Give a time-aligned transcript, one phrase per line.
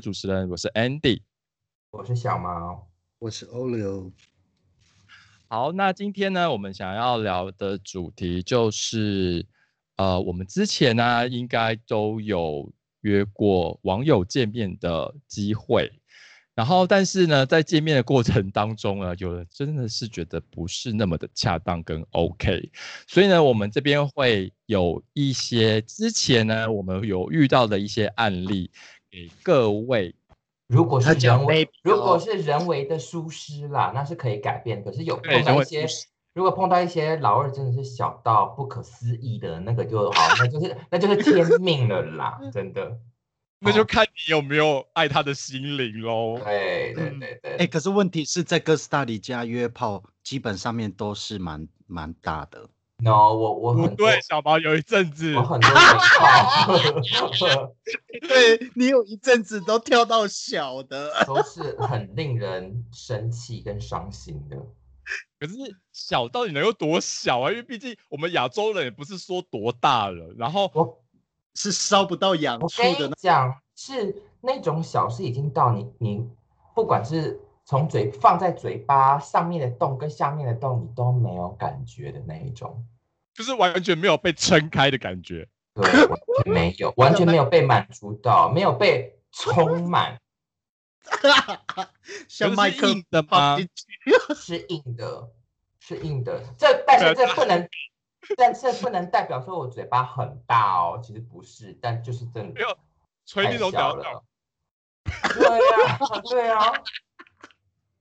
[0.00, 1.20] 的主持人，我是 Andy，
[1.90, 2.88] 我是小毛，
[3.18, 4.10] 我是欧流。
[5.46, 9.44] 好，那今天呢，我们想要聊的主题就是，
[9.96, 15.92] 呃，我们之前呢，应该都有约过网友见面的机会。
[16.54, 22.70] 然后，但是呢，在见面的过程当中呢，有人真的是觉得不是那么的恰当跟 OK，
[23.06, 28.70] 所以呢，我们这边会有一些之前呢，我们有遇到的一些案例
[29.10, 30.14] 给各位。
[30.68, 34.84] 如果是人为，如果是人为的疏失啦，那是可以改变。
[34.84, 35.84] 可是有碰到一些，
[36.32, 42.98] 如果碰到一些老二真的是小到不可思议的那个，就好，那就是那就是天 命了啦，真的。
[43.62, 46.40] 那就看你有没有爱他的心灵喽。
[46.42, 47.56] 对对对对。
[47.58, 52.66] 哎，可是问题是在哥斯达黎加约炮，基本上面都是蛮蛮大的。
[53.02, 57.72] No，我我很对小毛有一阵子，我很多炮。
[58.28, 64.56] 对你有一阵子都跳到小的， 都是很令人生气跟伤心的。
[65.38, 65.54] 可是
[65.92, 67.50] 小到底能有多小啊？
[67.50, 70.96] 因为毕竟我们亚洲人也不是说多大了，然后我。
[71.52, 73.08] 是烧不到痒处的。
[73.08, 76.24] 我讲是那种小是已经到你你
[76.76, 82.84] 不管是从嘴放在嘴巴上面的洞跟下面的洞，你都没有感觉的那一种，
[83.32, 85.46] 就是完全没有被撑开的感觉。
[85.74, 90.18] 对，完全没有，完全没有被满足到，没有被充满。
[92.26, 93.56] 像麦克的吗？
[94.34, 95.30] 是硬的，
[95.78, 96.42] 是硬的。
[96.58, 97.68] 这但是这不能。
[98.36, 102.76] 但这不能代表说我嘴巴很大哦，其实不是，但就是真的没有
[103.26, 104.24] 吹那种小了。
[105.04, 105.98] 对呀，
[106.28, 106.72] 对啊，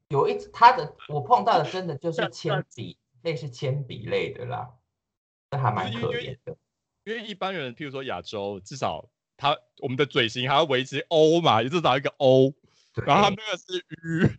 [0.10, 4.72] 有一他的我碰到的真的就是铅笔，类似铅笔类的啦，
[5.52, 6.58] 那还蛮可怜的。
[7.04, 12.54] 因为一般人，譬如说亚洲，至少他我们的嘴型还要维持 O 嘛，也至少一个 O，
[13.06, 14.30] 然后他那个是 U，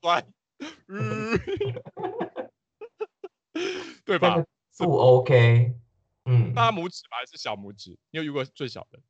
[0.00, 0.24] 乖，
[4.04, 4.44] 对吧？
[4.78, 5.74] 不 OK，
[6.26, 7.98] 嗯，大拇指吧，还是小拇指？
[8.12, 9.00] 你有遇过最小的？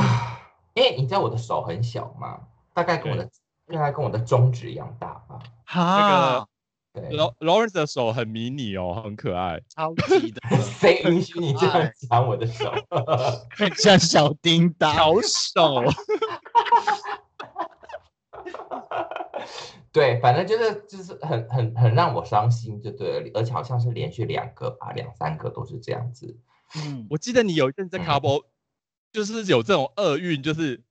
[0.00, 0.40] 啊，
[0.74, 3.24] 因为你知道我的手很小嘛，大概跟我的
[3.68, 5.38] 大概跟我的中指一样大吧。
[5.64, 6.46] 哈，
[6.92, 7.08] 对
[7.40, 10.42] ，Lawrence 的手很迷你哦，很可爱，超级的。
[10.60, 12.70] 谁允许你这样抢我的手？
[13.56, 15.82] 很像小叮当，小手。
[19.90, 26.38] 对，反正就是就是很很很让我伤心，就对了，而且好像是连续两个吧，两三个都是这样子。
[26.76, 28.44] 嗯，我记得你有一阵在卡波，
[29.12, 30.82] 就是有这种厄运，就是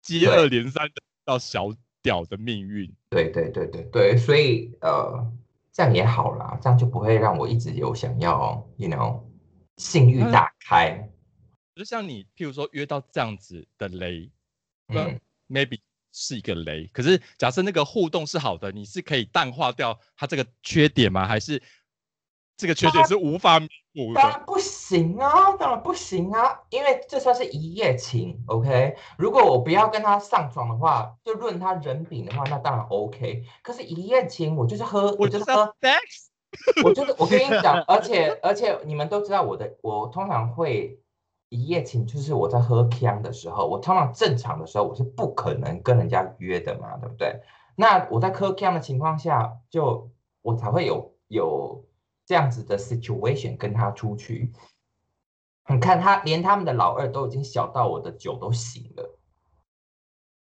[0.00, 1.68] 接二连三的到小
[2.00, 2.90] 屌的命运。
[3.10, 5.30] 对对对对对，所以呃，
[5.70, 9.22] 这样也好啦，这样就不会让我一直有想要，you know，
[9.76, 11.06] 性欲大开。
[11.74, 14.30] 就像你，譬如说约到这样子的雷，
[14.88, 15.78] 嗯，maybe。
[16.10, 21.28] 是一个雷，可是假设那个互动是好的，你是可以淡化掉它这个缺点吗？
[21.28, 21.62] 还是
[22.58, 24.20] 这个缺点是无法弥补的？
[24.20, 28.96] 当然不行啊，当然不行啊，因为这算是一夜情，OK？
[29.16, 33.44] 如果我不要跟他上床的话，就论他人品的话，那当然 OK。
[33.62, 41.00] 可是，一夜情我就是喝，我就是喝 sex，我就是 我跟你讲，而且而且你们都知道我的，我通常会。
[41.50, 47.40] 一夜情就是我在喝腔的时候，我通常正常的时候我是不可能跟人家约的嘛，对不对？
[47.74, 50.10] 那我在喝腔的情况下，就
[50.42, 51.86] 我才会有有
[52.28, 54.52] 这样子的 situation 跟他出去。
[55.66, 59.18] 你看他连他们的老二都已经小到我的酒都醒了，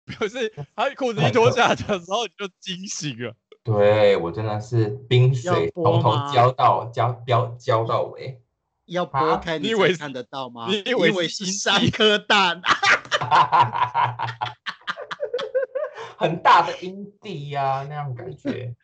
[0.06, 3.36] 可是他裤子一脱下的时候你就惊醒了。
[3.62, 8.42] 对我真的是冰水从头浇到浇浇浇到尾。
[8.86, 10.66] 要拨开，你以为看得到吗？
[10.68, 12.60] 你以为是三颗蛋？
[16.16, 18.74] 很大的阴蒂呀，那样感觉。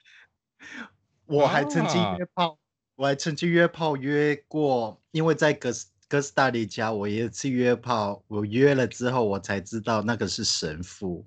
[1.27, 2.59] 我还曾经约炮，
[2.97, 11.25] 我还曾经约炮约过，因为在哥斯哥斯达黎加，我一次约炮，我约了之后，我才知道那个是神父。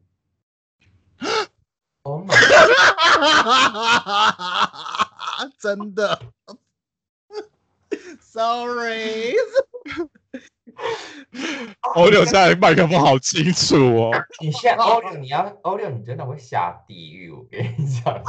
[2.04, 2.26] 哦，
[5.60, 6.22] 真的。
[8.22, 9.36] Sorry，
[11.96, 14.12] 欧六现在麦克风好清楚哦。
[14.40, 17.32] 你现在欧六，你要欧六，你真的会下地狱。
[17.32, 18.14] 我跟你讲，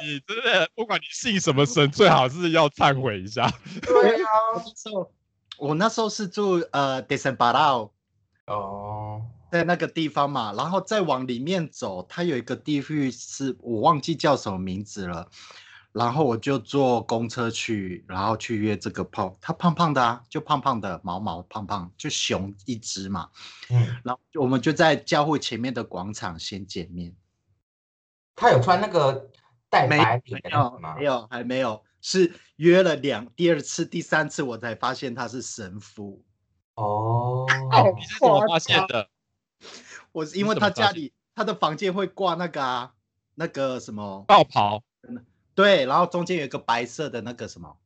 [0.00, 3.52] 你真的不管你信什么神，最好是要忏悔一下。
[3.82, 4.28] 对啊，
[5.58, 7.90] 我那时候是住呃 d e s e m b a r a
[8.46, 15.28] 哦，在那个地方嘛，然后再往里面走，它有一个地域是我忘记叫什么名字了。
[15.94, 19.38] 然后我就坐公车去，然后去约这个炮。
[19.40, 23.30] 他胖胖的啊，就胖胖的，毛毛胖胖，就熊一只嘛。
[23.70, 27.14] 嗯，然后我们就在教会前面的广场先见面。
[28.34, 29.30] 他有穿那个
[29.70, 30.96] 带没白领没有的吗？
[30.96, 36.24] 没有还没有，是约了两第二次、第三次我才发现他是神父。
[36.74, 37.46] 哦，
[37.94, 39.08] 你是怎么发现的？
[40.10, 42.94] 我是因为他家里他的房间会挂那个啊，
[43.36, 44.82] 那个什么爆袍，
[45.54, 47.76] 对，然后中间有一个白色的那个什么，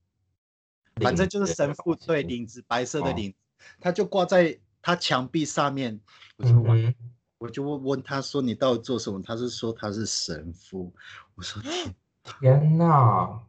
[1.02, 3.36] 反正就是神父对领子白色的哦领子，
[3.80, 6.00] 他就挂在他墙壁上面。
[6.36, 6.94] 我就问，嗯，
[7.38, 9.20] 我就问问他说你到底做什么？
[9.22, 10.94] 他是说他是神父。
[11.34, 11.94] 我说天，
[12.40, 13.42] 天哪，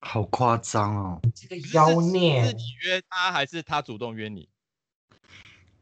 [0.00, 1.20] 好夸张哦。
[1.34, 4.48] 这个妖是是孽你约他还是他主动约你？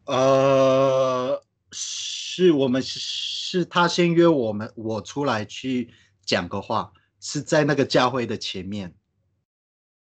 [0.05, 5.93] 呃，是我们是是他先约我们，我出来去
[6.25, 8.95] 讲个话，是在那个教会的前面。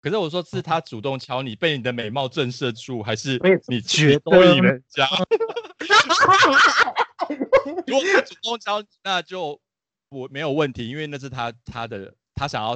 [0.02, 5.06] 可是我说是他主动敲你，被你的美貌震慑住，还是你觉勾引得人家？
[7.86, 9.60] 如果他主动敲，那就
[10.08, 12.74] 我没有问题，因为那是他他的他想要，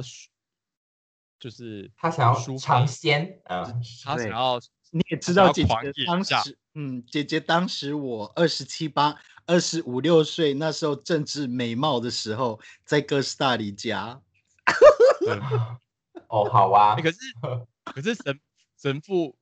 [1.39, 4.59] 就是他想要抒尝发鲜，嗯，他想要
[4.91, 14.21] 你也知道，姐姐当时，嗯，姐姐当时我二十七八、二十五六岁，那时候正值美貌的时候，在哥斯达黎加。
[15.25, 15.39] 对
[16.27, 17.17] 哦，好啊欸，可是
[17.85, 18.39] 可是神
[18.77, 19.35] 神父，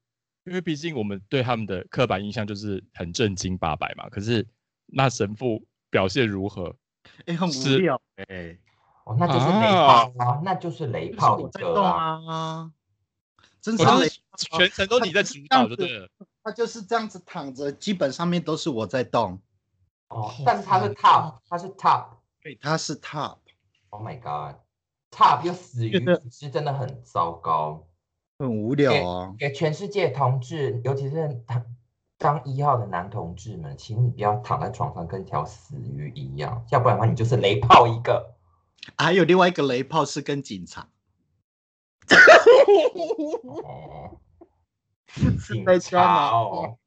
[0.45, 4.09] 因为毕竟我们对他们的刻板印象就是很正经八百嘛。
[4.09, 4.47] 可是
[4.88, 6.75] 那神父表现如何？
[7.25, 8.57] 哎，很无是聊哎，
[9.06, 12.71] 哦，那就是雷炮啊，那就是雷就是炮一我在动个啊，啊，
[13.62, 13.83] 真是
[14.35, 16.07] 全程都你在主导就对了。
[16.44, 19.39] 他就是这样子躺着，基本上面都是我在动。
[20.09, 22.06] 哦，但是他是 top，他是 top。
[22.41, 24.19] 对，他是 top，Oh my
[25.13, 27.88] god，Top 又死于觉得体制，真的很糟糕。
[28.39, 29.36] 很无聊啊。
[29.38, 31.65] 给全世界同志，尤其是当
[32.18, 38.33] 当一号的男同志们，请你不要躺在床上跟条死鱼一样，要不然的话你就是雷炮一个。
[38.98, 40.89] 还有另外一个雷炮是跟警察，
[43.63, 44.19] 哦，
[45.48, 46.77] 警察哦，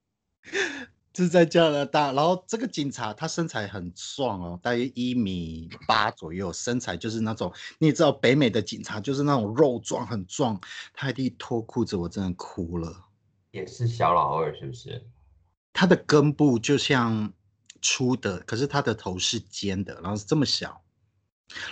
[1.16, 2.12] 是在加拿大。
[2.12, 10.60] 然后这个警察他身材很壮哦，大约一米八左右，身材就是那种你也知道北美的警察就是那种肉壮很壮，
[10.92, 13.04] 他一脱裤子我真的哭了。
[13.50, 15.02] 也是小老二是不是？
[15.72, 17.32] 他的根部就像
[17.82, 20.82] 粗的，可是他的头是尖的，然后是这么小，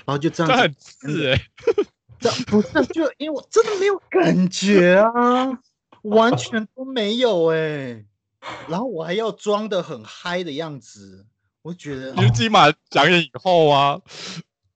[0.05, 1.40] 然后就这样子这很刺哎、
[2.20, 5.58] 这不是就因为我真的没有感觉啊，
[6.05, 8.05] 完全都没有哎、
[8.69, 11.26] 然后我还要装的很嗨的样子，
[11.62, 14.00] 我觉得，你是金马奖演以后啊，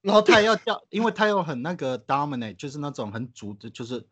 [0.01, 4.07] 然后他还要叫，因为他又很那个 dominate，就是那种很主的，就是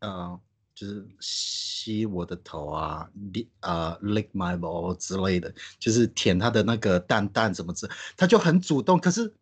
[0.00, 0.38] 呃，
[0.74, 9.34] 就是吸我的头啊，lick 呃 lick my ball 之类的，就是舔他的那个蛋蛋什么之，他就很主动，可是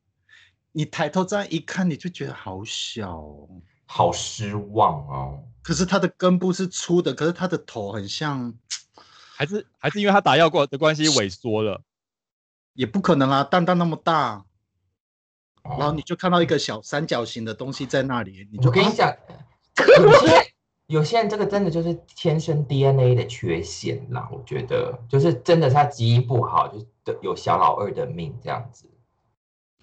[0.73, 3.49] 你抬头这样一看，你就觉得好小哦。
[3.93, 5.43] 好失望哦。
[5.63, 8.55] 可是他的根部是粗的，可是他的头很像，
[9.41, 11.83] 还是还是因为他打药过的关系萎缩了。
[12.75, 14.45] 也不可能啊，蛋蛋那么大，
[15.63, 19.17] 然后哦你就看到一个小三角形的东西在那里，你就啊我跟你讲，
[19.99, 20.53] 有些
[20.89, 26.87] 有些人这个真的就是天生 DNA 的缺陷啦，我觉得就是真的他基因不好，就是
[27.23, 28.91] 有小老二的命这样子。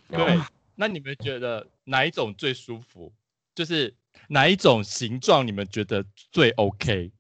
[0.10, 0.40] 有对，
[0.76, 3.12] 那你们觉得哪一种最舒服？
[3.56, 3.96] 就是
[4.30, 7.12] 哪一种形状你们觉得最 OK？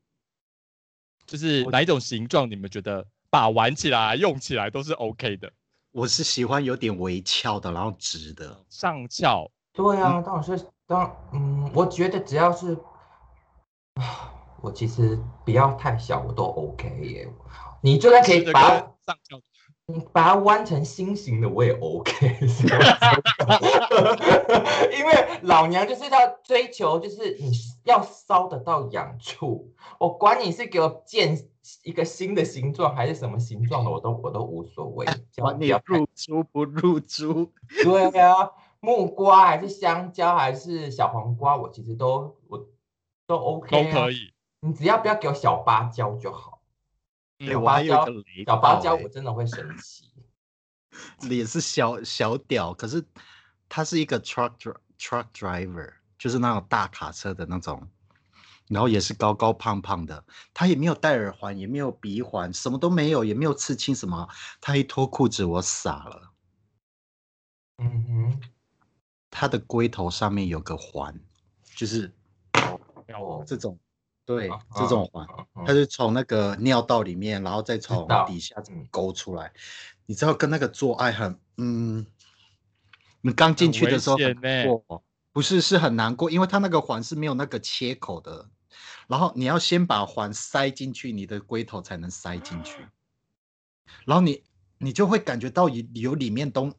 [1.27, 5.51] 就是哪一种形状你们觉得把玩起来、用起来都是 OK 的？
[5.91, 8.57] 我是喜欢有点微翘的，然后直的。
[8.69, 12.77] 上翘，对啊，当然是当嗯，我觉得只要是
[13.96, 14.31] 啊，
[14.62, 17.27] 我其实不要太小，我都 OK 耶。
[17.81, 19.41] 你就算可以把跟上翘，你
[20.12, 22.38] 把它弯成心形的，我也 OK。
[24.98, 27.51] 因为老娘就是要追求，就是你
[27.86, 31.38] 要烧得到痒处，我管你是给我建
[31.84, 35.06] 一个新的形状还是什么形状的，我都我都无所谓。
[35.38, 38.51] 管你入猪不入猪，对啊，
[38.82, 42.67] 木瓜还是香蕉还是小黄瓜，我其实都我
[43.25, 44.12] 都 OK，、都可。
[44.12, 44.34] 以。
[44.60, 46.57] 你只要不要给我小芭蕉就好。
[47.38, 50.06] 对嗯我还有一个雷小芭蕉我真的会生气。
[51.29, 53.03] 也是小小屌，可是
[53.70, 54.53] 他是一个 truck
[54.98, 57.88] truck driver，就是那种大卡车的那种，
[58.67, 64.27] 然后也是高高胖胖的，他也没有戴耳环，也没有鼻环，什么都没有，也没有刺青什么，
[64.60, 66.32] 他一脱裤子我傻了，
[67.77, 68.41] 嗯哼，
[69.29, 71.20] 他的龟头上面有个环，
[71.75, 72.12] 就是
[73.13, 73.77] 哦，这种，
[74.27, 79.53] 对啊，这种环，嗯它是从那个尿道里面，然后再从底下这么嗯勾出来。
[80.05, 82.05] 你知道跟那个做爱很，嗯，
[83.22, 84.36] 你刚进去的时候很
[84.86, 88.50] 过，不是是很难过，因为它那个环是没有那个切口的，
[89.07, 92.86] 然后你要先把环塞进去，你的龟头才能塞进去，
[94.05, 94.43] 然后你
[94.77, 96.74] 你就会感觉到有有里面东，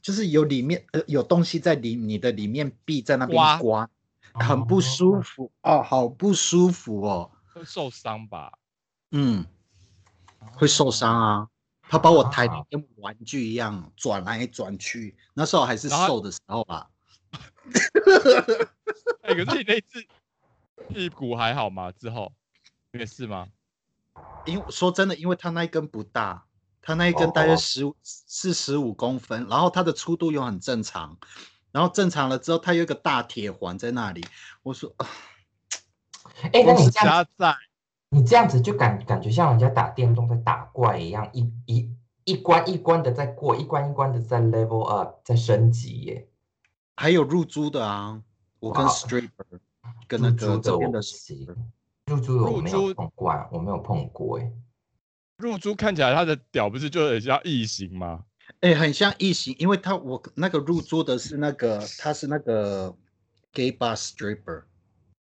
[0.00, 3.90] 就是有里面呃有东西在里你的里面壁在那边刮刮，
[4.40, 8.52] 很不舒服哦，好不舒服哦，会受伤吧？
[9.12, 9.44] 嗯，
[10.52, 11.48] 会受伤啊。
[11.88, 16.90] 他把我抬啊得跟玩具一样转来转去，那时候还是瘦的时候吧。
[19.22, 20.04] 哎、可是你那次
[20.88, 21.92] 屁股还好吗？
[21.92, 22.32] 之后
[22.90, 23.46] 没事吗？
[24.46, 26.44] 因为说真的，因为他那一根不大，
[26.82, 31.16] 他那一根大约哦十四十五公分，然后它的粗度又很正常，
[31.76, 34.24] 然后正常了之后，它有一个大铁环在那里。
[34.62, 35.06] 我说，啊
[36.50, 37.54] 哎，那你这样加在
[38.08, 46.26] 你这样子就感感觉像人家打电动在打怪一样，一一一关一关的在过，一关一关的在 level up，在升级耶。
[46.96, 48.22] 还有入珠的啊，
[48.58, 49.28] 我跟 stripper
[50.08, 51.46] 跟那入个这边的行
[52.06, 54.50] 入珠的我没有碰过啊，我没有碰过哎。
[55.36, 58.24] 入珠看起来他的屌不是就很像异形吗？
[58.66, 62.92] 哎、很像异形，因为他我那个入住的是那个他是那个
[63.52, 64.64] gay bar stripper。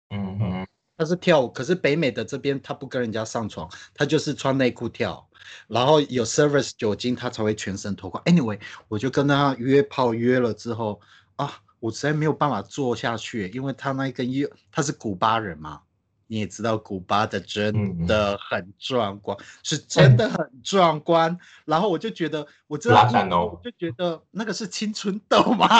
[0.09, 5.29] 嗯哼，他是跳舞，可是北美的这边他不跟人家上床，他就是穿内裤跳，
[5.69, 8.25] 然后有 service 酒精，他才会全身脱光。
[8.25, 8.59] Anyway，
[8.89, 10.99] 我就跟他约炮约了之后
[11.37, 15.83] 啊，我实在没有办法做下去，因为他那一根又他是古巴人嘛，
[16.27, 21.37] 你也知道古巴的真的很壮观，是真的很壮观。
[21.65, 25.69] 然后我就觉得，我知道拉蛋哦我就觉得那个是青春痘吗？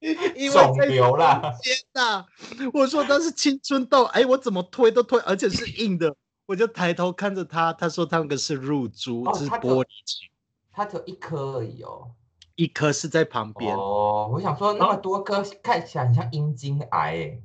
[0.00, 2.24] 因为肿在瘤啦中间呐，
[2.72, 6.16] 我说他是青春痘，哎，我怎么推都推，而且是硬的，
[6.46, 10.26] 我就抬头看着他，他说他那个是入珠，是玻璃球，
[10.72, 12.12] 它只有一颗而已哦。
[12.56, 17.38] 一颗是在旁边，哦，我想说那么多颗，看起来很像阴茎癌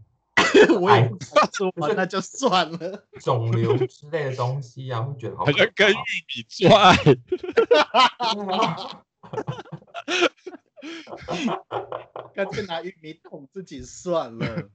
[0.79, 2.77] 我也不知道说 那就算了。
[3.13, 6.95] 哎，肿瘤之类的东西啊，会觉得好像跟玉怕米做爱。
[12.33, 14.69] 干脆拿玉米捅自己算了。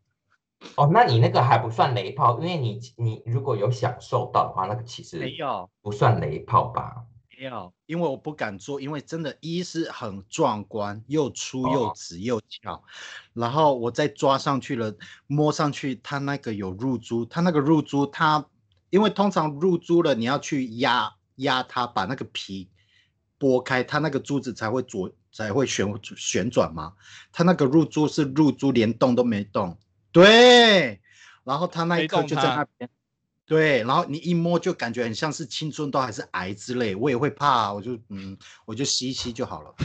[0.76, 7.00] 哦，那你那个还不算雷炮，因为你你如果有享受到的话，那个其实没有，不算雷炮吧？
[7.40, 11.92] 没有，因为我不敢做，因为真的，一是很壮观，又粗又哦。
[11.97, 12.85] 直又翘，
[13.32, 14.94] 然后我再抓上去了，
[15.26, 18.44] 摸上去，它那个有入珠，它那个入珠，它
[18.90, 22.68] 因为通常入珠了，你要去压压它，把那个皮
[23.38, 26.92] 剥开，它那个珠子才会左才会旋旋转嘛，
[27.32, 29.78] 它那个入珠是入珠连动都没动，
[30.12, 31.00] 对，
[31.44, 32.90] 然后它那一刻就在那边。
[33.50, 39.75] 对，然后你一摸就感觉很像是青春痘还是癌之类，我也会怕，我就嗯，我就吸一吸就好了。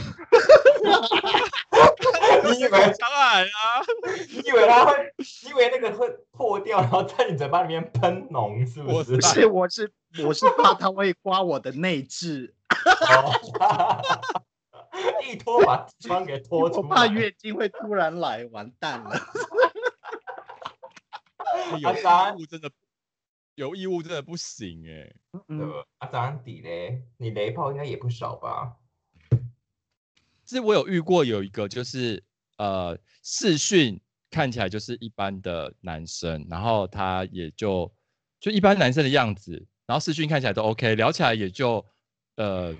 [2.44, 3.82] 你以为当然啊，
[4.30, 9.16] 你以为它会，你以为那个会破掉，然后在你嘴巴里面喷脓，是不是？
[9.16, 9.90] 不是，我是
[10.24, 12.48] 我是怕它会刮我的内痔，
[13.10, 13.32] 哦
[15.28, 19.20] 一拖把窗给拖出来，我怕月经会突然来，完蛋了。
[21.80, 22.70] 有当然异物真的
[23.56, 25.14] 有异物真的不行哎、
[25.48, 28.76] 嗯，呃啊，早上底嘞，你雷炮应该也不少吧？
[30.44, 32.22] 是我有遇过有一个就是
[32.58, 33.98] 呃视讯
[34.30, 37.90] 看起来就是一般的男生，然后他也就
[38.38, 41.84] 就一般男生的样子，然后视讯看起来都 OK，聊起来也就
[42.36, 42.76] 呃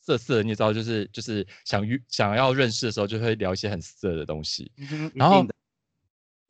[0.00, 4.70] 色色，你也知道，就是就是想约想要认识的时候就会聊一些很色的东西，
[5.14, 5.44] 然后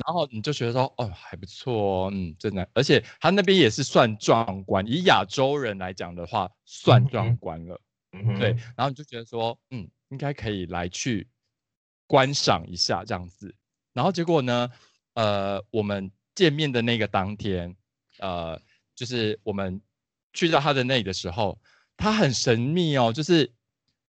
[0.04, 1.72] 然后你就觉得说哦还不错
[2.06, 7.80] 哦，嗯，真的，而且他那边也是算壮观，以亚洲人来讲的话算嗯壮观了。
[8.12, 11.28] 嗯哼对，然后你就觉得说，嗯，应该可以来去
[12.06, 13.54] 观赏一下这样子。
[13.92, 14.70] 然后结果呢，
[15.14, 17.74] 呃，我们见面的那个当天，
[18.18, 18.60] 呃，
[18.94, 19.80] 就是我们
[20.32, 21.58] 去到他的那里的时候，
[21.96, 23.52] 他很神秘哦，就是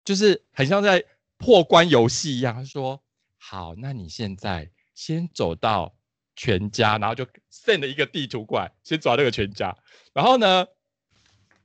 [0.04, 1.04] 就是很像在
[1.36, 2.54] 破关游戏一样。
[2.54, 3.00] 他说
[3.38, 5.94] ：“好，那你现在先走到
[6.34, 9.76] 全家，然后就 send 了一个地图过来，先走到那个全家，
[10.12, 10.66] 然后呢，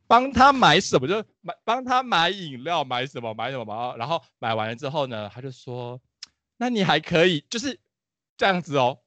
[0.06, 6.00] 帮他买什么，就买帮他买饮料，买什么买什么，然后买完了之后呢，他就说，
[6.58, 7.80] 那你还可以就是
[8.36, 9.00] 这样子哦，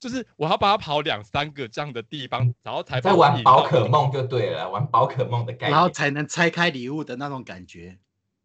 [0.00, 5.72] 就是我要帮他跑两三个这样的地方，然后才在把饮玩宝可梦就对了，玩宝可梦的概念。
[5.72, 7.98] 然后才能拆开礼物的那种感觉。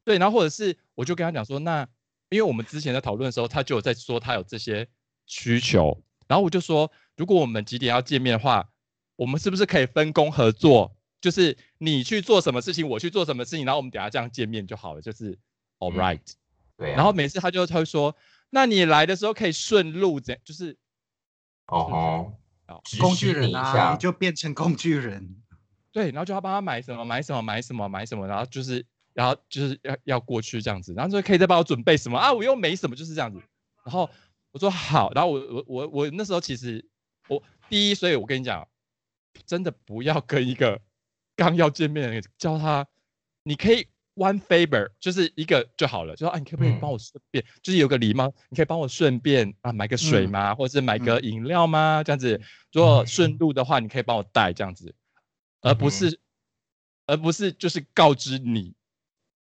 [0.03, 1.87] 对，然后或者是我就跟他讲说，那
[2.29, 4.87] 因为我们之前在讨论的时候，他就有在说他有这些
[5.27, 8.67] 需求，然后我就说，如果我们几点要见面的话，
[9.15, 10.97] 我们是不是可以分工合作？
[11.19, 15.37] 就是你去做什么事情，我去做什么事情，然后我们等下这样见面就好了，就是
[15.79, 16.21] all right。
[16.77, 18.15] 对啊，然后每次他就他会说，
[18.51, 20.77] 那你来的时候可以顺路，怎样就是
[21.65, 22.33] 哦
[22.99, 25.35] 工具人啊，下你就变成工具人。
[25.91, 33.41] 对，然后就要帮他买什么买什么买什么买什么，然后就是然后就是要要过去这样子，然后就可以再帮我准备什么啊，我又没什么，就是这样子。
[33.83, 34.07] 然后
[34.57, 36.83] 我说好，然后我我我我那时候其实
[37.27, 38.67] 我第一，所以我跟你讲，
[39.45, 40.81] 真的不要跟一个
[41.35, 42.87] 刚要见面的人叫他，
[43.43, 46.79] 你可以 one favor，就是一个就好了，就说啊，你可不可以嗯。
[46.79, 50.31] 帮我顺便，就是有个礼貌，你可以帮我顺便啊买个水嗯。
[50.31, 52.03] 吗，或者是买个饮料吗？
[52.03, 52.41] 这样子，
[52.73, 53.05] 如果嗯。
[53.05, 54.95] 顺路的话，你可以帮我带这样子，
[55.61, 56.19] 而不是
[57.05, 58.73] 而不是就是告知你，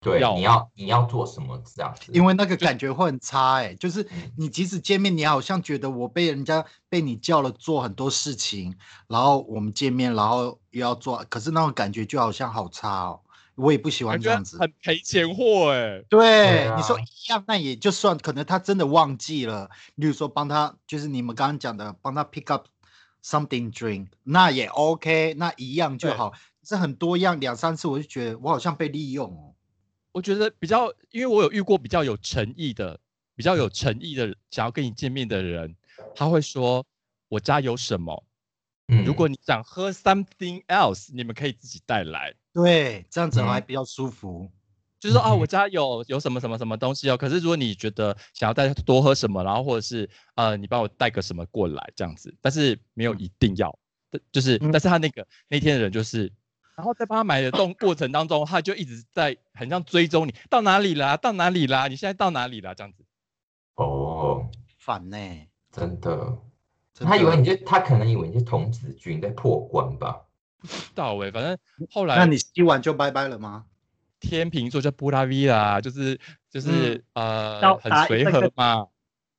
[0.06, 2.12] 对，要你要你要做什么这样子？
[2.14, 8.76] 因为那个感觉会很差哎、就是嗯你即使见面，你好像觉得我被人家被你叫了做很多事情，
[9.08, 13.20] 然后我们见面，然后又要做，可是那种感觉就好像好差哦，
[13.56, 14.60] 我也不喜欢这样子。
[14.60, 22.68] 很赔钱货哎、对，啊你说一样，那也就算，可能他真的忘记了，例如说帮他，就是你们刚刚讲的，帮他 pick up
[23.24, 26.34] something drink，那也 OK，那一样就好。
[26.64, 29.55] 这很多样，两三次我就觉得我好像被利用哦。
[30.16, 32.98] 我觉得比较，因为我有遇过比较有诚意的、
[33.36, 35.76] 比较有诚意的想要跟你见面的人，
[36.16, 36.86] 他会说
[37.28, 38.24] 我家有什么，
[38.88, 42.34] 嗯如果你想喝 something else，你们可以自己带来。
[42.54, 44.50] 对，这样子还嗯比较舒服。
[45.02, 47.18] 就是说啊，嗯我家有有什么什么什么东西哦。
[47.18, 53.78] 可是如果你觉得想要带多喝什么，然后或者是呃，你帮我带个什么过来这样子，但是没有一定要，
[54.10, 56.32] 但就是嗯但是他那个那天的人就是，
[56.76, 63.04] 然后在帮他买的动过程当中，他就一直在很像追踪你到哪里啦，到哪里啦，你现在到哪里啦这样子。
[63.76, 65.18] 哦，烦呢、
[65.72, 66.38] 真的，
[66.94, 70.22] 真的他以为你就他可能以为你是童子军在破关吧？
[70.60, 71.58] 不知道哎、反正
[71.92, 73.66] 后来那你吸完就拜拜了吗？
[74.20, 78.88] 天秤座叫布拉维啦，就是就是、嗯呃很随和嘛。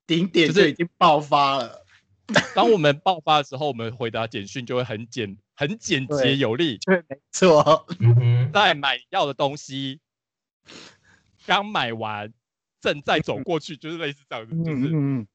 [0.05, 1.85] 顶点就就是已经爆发了，
[2.55, 6.77] 当我们爆发的时候，我们回答简讯就会很简很简洁有力。
[6.79, 7.85] 对，没错。
[8.53, 10.01] 在买要的东西，
[11.45, 12.33] 刚买完，
[12.81, 15.27] 正在走过去，就是类似这样子，就是嗯嗯，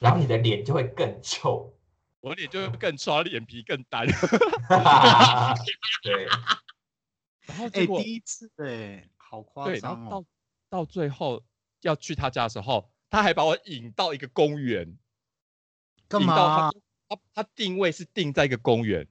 [0.00, 1.74] 然后你的脸就会更臭。
[2.20, 4.04] 我脸就会更刷，脸皮更单。
[6.02, 6.36] 对，哎、
[7.46, 10.10] 然后结果第一次哎、好夸对，然张哦。
[10.10, 10.26] 后
[10.68, 11.42] 到到最后
[11.80, 14.98] 要去他家的时候，他还把我引到一个公园，
[16.08, 16.70] 干嘛？
[17.08, 19.06] 他他定位是定在一个公园，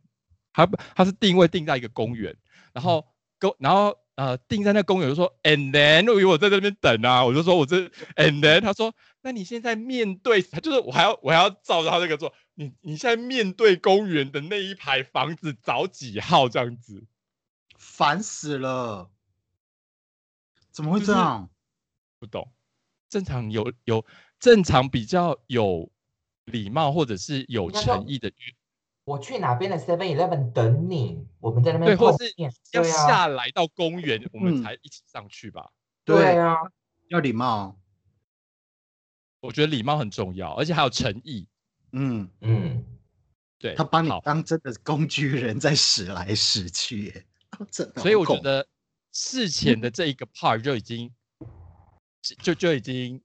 [0.53, 2.35] 他他是定位定在一个公园，
[2.73, 3.07] 然后
[3.39, 7.77] 公然后呃定在那公园，就说 and then 我我在这边等啊，我就说我这
[8.15, 17.03] and then 他说那你现在面对，他就是我还要我还要照着他那个做，你你现在面对公园的那一排房子找几号这样子，
[17.77, 19.09] 烦死了！
[20.71, 21.49] 怎么会就是这样？
[22.19, 22.51] 不懂，
[23.09, 24.05] 正常有有
[24.39, 25.91] 正常比较有
[26.47, 28.35] 礼貌或者是有诚意的约
[29.05, 32.51] 我去哪边的 Seven Eleven 等你，我们在那对，边对或是面。
[32.73, 35.71] 要对啊，下来到公园，我们嗯才一起上去吧。
[36.03, 36.37] 对。
[36.37, 36.55] 啊，
[37.07, 37.79] 要礼貌。
[39.39, 41.47] 我觉得礼貌很重要，而且还有诚意。
[41.93, 42.83] 嗯，嗯，
[43.57, 47.25] 对，他把你好，当真的工具人在使来使去耶，
[47.71, 48.67] 真的所以我觉得
[49.13, 51.09] 事前的这一个 part 就已经
[52.41, 53.21] 就就已经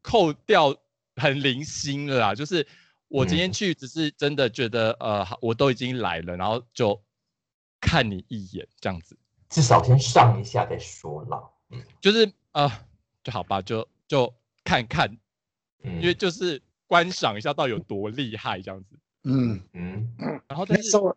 [0.00, 0.74] 扣掉
[1.18, 2.34] 很零星了啦。
[2.34, 2.66] 就是
[3.08, 7.02] 我今天嗯去，只是真的觉得呃，我都已经来了，然后就
[7.80, 9.16] 看你一眼这样子，
[9.48, 11.42] 至少先上一下再说啦。
[12.00, 12.70] 就是呃，
[13.22, 15.16] 就好吧，就就看看，
[15.82, 18.98] 嗯，因为就是观赏一下到底有多厉害这样子。
[19.24, 20.14] 嗯，嗯，
[20.46, 21.14] 然后但是哦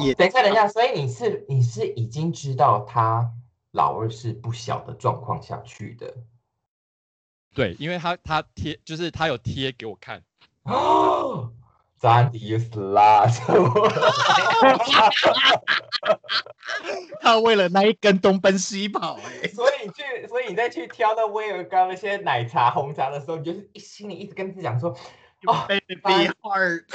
[0.00, 3.30] 也，等一下，等一下，所以你是你是已经知道他
[3.72, 6.14] 老二是不小的状况下去的
[7.54, 10.22] 对，因为他他贴就是他有贴给我看，
[10.64, 11.52] 哦。
[12.02, 13.30] Zandy, you slut！
[17.20, 24.90] 他为了那一根东奔西跑，哎，所以你去，所以你再去挑那威尔刚那些奶茶、红茶的时候，你就是一心里一直跟自己讲说
[25.46, 26.86] ：“哦 baby heart，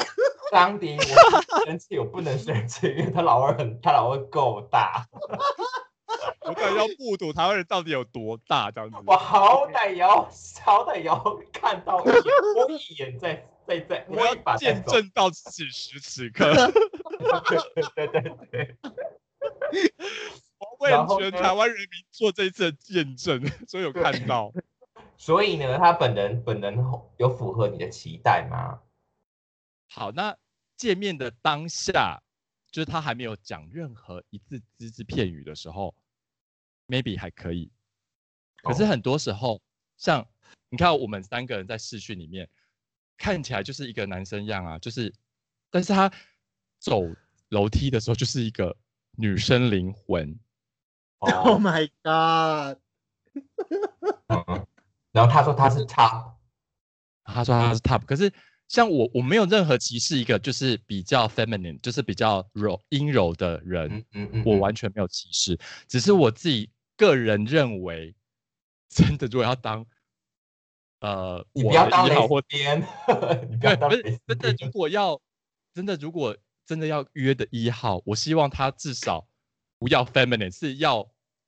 [0.52, 5.08] 张迪，我生气，我不能生气，因为他老二很，他老二够大，
[6.42, 8.98] 我到底要目睹台湾人到底有多大这样子。
[9.06, 10.24] 我好歹也要，
[10.64, 12.16] 好歹也要看到一眼，
[12.56, 14.84] 摸一眼再再再我要见。
[14.86, 16.54] 证到此时此刻，
[17.96, 18.76] 对对对对，
[20.60, 24.54] 我为了全台湾人民做这一次的见证，所以有看到。
[25.18, 26.78] 所以呢，他本人本人
[27.18, 28.80] 有符合你的期待吗？
[29.90, 30.38] 好，那
[30.78, 32.22] 见面的当下，
[32.78, 35.96] 就是他还没有讲任何一字只字片语的时候
[36.88, 37.72] ，maybe 还可以。
[38.62, 39.60] 可是哦很多时候，
[39.98, 40.28] 像
[40.70, 42.48] 你看我们三个人在视讯里面，
[43.18, 45.12] 看起来就是一个男生样啊，就是，
[45.72, 46.14] 但是他
[46.78, 47.02] 走
[47.50, 48.78] 楼梯的时候就是一个
[49.14, 50.40] 女生灵魂。
[51.18, 52.80] Oh 哦，my god！
[54.28, 54.68] 嗯
[55.14, 56.36] 然后他说他是 top，
[57.24, 58.32] 他说他是 top，可是
[58.68, 68.14] 像我，我没有任何歧视一个就是比较 feminine，就是比较柔阴柔的人，嗯嗯嗯，我嗯完全没有歧视，只是我自己个人认为，
[68.90, 69.86] 真的如果要当，
[71.00, 72.80] 呃，你我不要当一号或丝边，
[73.50, 74.72] 你不要对，不是真的，如。
[74.72, 75.22] 果要
[75.74, 79.28] 真的如果真的要约的一号，我希望他至少
[79.80, 81.08] 不要 feminine，是要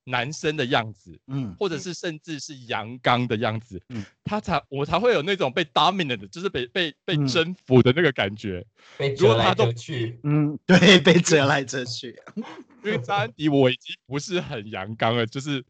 [0.09, 8.65] 男生的样子，嗯，或者是甚至是阳刚的样子，嗯他才我才会有那种被 dominant 的，就是被被被嗯征服的那个感觉。
[8.97, 12.15] 被折来如果他都折去，嗯，对，被折来折去。
[12.83, 15.63] 因为张安迪我已经不是很阳刚了，就是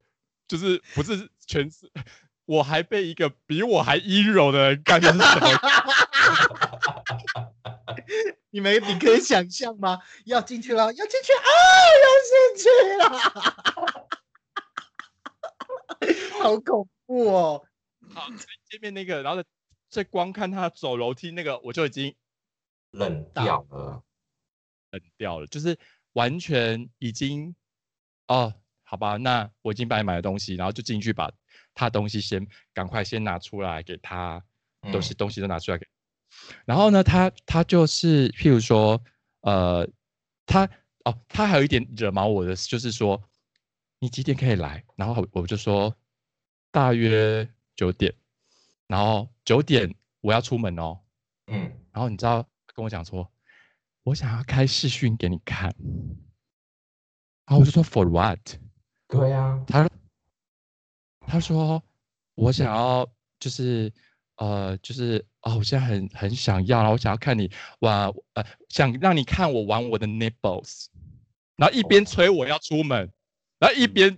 [0.47, 1.89] 就是不是全是，
[2.45, 5.49] 我还被一个比我还阴柔的人干，这是什么？
[8.51, 9.99] 你们你可以想象吗？
[10.25, 11.49] 要进去了，要进去啊，
[12.05, 13.05] 要进去了，
[16.41, 17.65] 好恐怖哦！
[18.13, 18.27] 好，
[18.69, 19.43] 见面那个，然后
[19.89, 22.15] 再光看他走楼梯那个，我就已经
[22.91, 24.03] 冷掉了。
[24.91, 25.77] 冷掉了，就是
[26.13, 27.53] 完全已经
[28.27, 31.31] 哦，好吧，那我已经帮你买了东西，然后就进去把
[31.75, 34.43] 他东西先赶快先拿出来给他，
[34.91, 35.85] 东西、嗯东西都拿出来给，
[36.65, 38.99] 然后呢，他他就是譬如说，
[39.41, 39.87] 呃，
[40.47, 40.67] 他
[41.03, 43.21] 哦，他还有一点惹毛我的，就是说
[43.99, 44.83] 你几点可以来？
[44.95, 45.95] 然后我就说
[46.71, 48.13] 大约九点，
[48.87, 50.99] 然后九点我要出门哦，
[51.47, 53.29] 嗯，然后你知道跟我讲说，
[54.03, 55.75] 我想要开视讯给你看，
[57.45, 58.39] 然后我就说 For what？
[59.07, 59.89] 对啊，他
[61.21, 61.83] 他说
[62.35, 63.05] 我想要
[63.39, 63.91] 就是
[64.37, 70.85] 呃就是哦，我现在很很想要，然后我想要看你玩呃，想让你看我玩我的 nipples，
[71.55, 73.11] 然后一边催我要出门，
[73.59, 74.17] 然后一边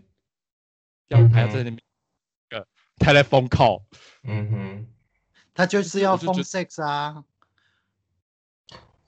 [1.08, 1.80] 要嗯还要在那边
[2.50, 2.68] 个
[3.00, 3.84] telephone call，
[4.24, 4.88] 嗯哼，
[5.54, 7.26] 他就是要疯我就觉 sex 啊！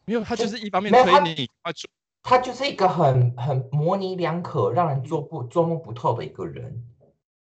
[0.05, 1.87] 没有他就是一方面没有他催你快出，
[2.23, 6.85] 他就是一个很很模棱两可、让人捉不捉摸不透的一个人。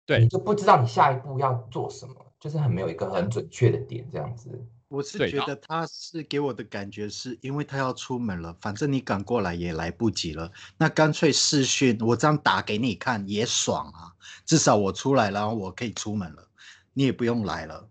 [0.07, 4.67] 对你就不知道你下一步要做什么，就是很没有一个很准确的点，这样子。
[4.91, 14.13] 我是觉得他是给我的感觉是因为他要出门了，反正你赶过来也来不及了，那干脆视讯，我这样打给你看也爽啊，
[14.45, 16.49] 至少我出来了，然后我可以出门了，
[16.93, 17.89] 你也不用来了。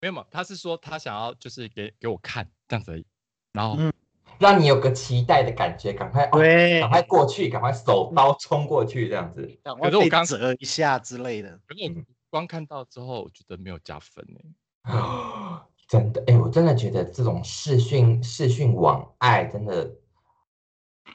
[0.00, 3.06] 没有嘛，他是说他想要就是给给我看这样子而已，
[3.52, 3.76] 然后。
[3.78, 3.92] 嗯
[4.38, 9.42] 让你有个期待的感觉，赶快哦，对赶快过去，赶快手刀冲过去，这样子。
[9.62, 11.60] 可是我刚折一下之类的。
[11.66, 14.40] 可是我嗯光看到之后，我觉得没有加分呢。
[15.90, 19.92] 真的，哎、我真的觉得这种视讯视讯网爱真的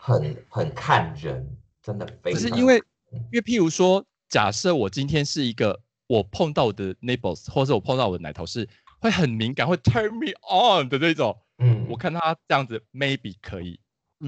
[0.01, 2.41] 很很看人，真的非常。
[2.41, 2.75] 只是因为，
[3.09, 8.67] 因为譬如说，假设我今天是一个我碰到我的 neighbors，或者我碰到我的奶头是
[8.99, 13.79] 会很敏感，会 turn me on 的那种，嗯，我看他这样子 maybe 可以，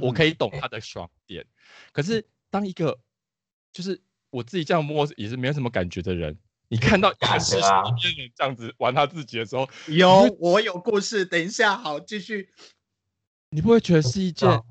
[0.01, 1.45] 我嗯可以懂他的爽点。
[1.91, 2.97] 可是当一个
[3.73, 6.37] 就是我自己这样摸也是没有什么感觉的人，
[6.69, 12.49] 你看到一 感个视觉啊频里面人这样子玩他自己的时候，有，我有故事，等一下，好，继续。
[13.49, 14.61] 你不会觉得是一件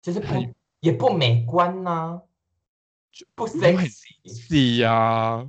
[0.00, 2.22] 就是不很也不美观呐、
[3.34, 5.48] 不不 sexy，是呀，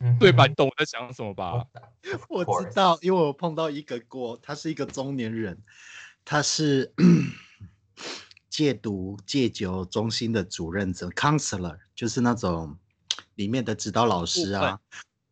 [0.00, 0.44] 嗯对吧？
[0.44, 1.64] 哼你懂我在讲什么吧？
[2.28, 5.62] 我知道，因为我碰到一个过，他是一个中年人，
[6.24, 6.92] 他是
[8.50, 12.76] 戒毒戒酒中心的主任者 counselor，就是那种
[13.38, 14.78] 里面的指导老师啊。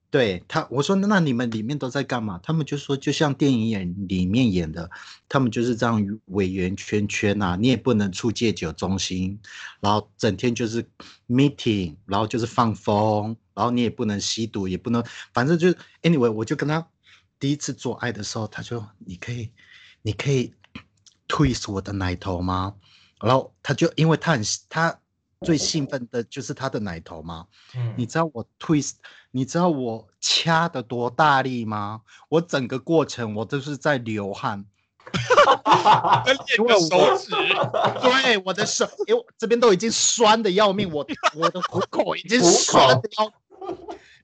[0.08, 2.38] 对他，我说那你们里面都在干嘛？
[2.42, 4.88] 他们就说就像电影演里面演的，
[5.28, 9.38] 他们就是这样围圆圈圈啊，你也不能出戒酒中心，
[9.80, 10.82] 然后整天就是
[11.28, 16.88] meeting，然后就是放风，然后你也不能吸毒，也不能，反正就是 anyway，我就跟他
[17.38, 19.50] 第一次做爱的时候，他就你可以，
[20.00, 20.54] 你可以
[21.28, 22.74] twist 我的奶头吗？
[23.20, 24.98] 然后他就因为他很他
[25.42, 27.46] 最兴奋的就是他的奶头吗，
[27.76, 27.94] 嗯。
[27.96, 28.94] 你知道我 twist，
[29.30, 32.00] 你知道我掐的多大力吗？
[32.28, 34.64] 我整个过程我都是在流汗，
[36.58, 37.30] 我手指，
[38.00, 43.32] 对，我的手，因为我这边都已经酸的要命，我我的虎口已经酸的要，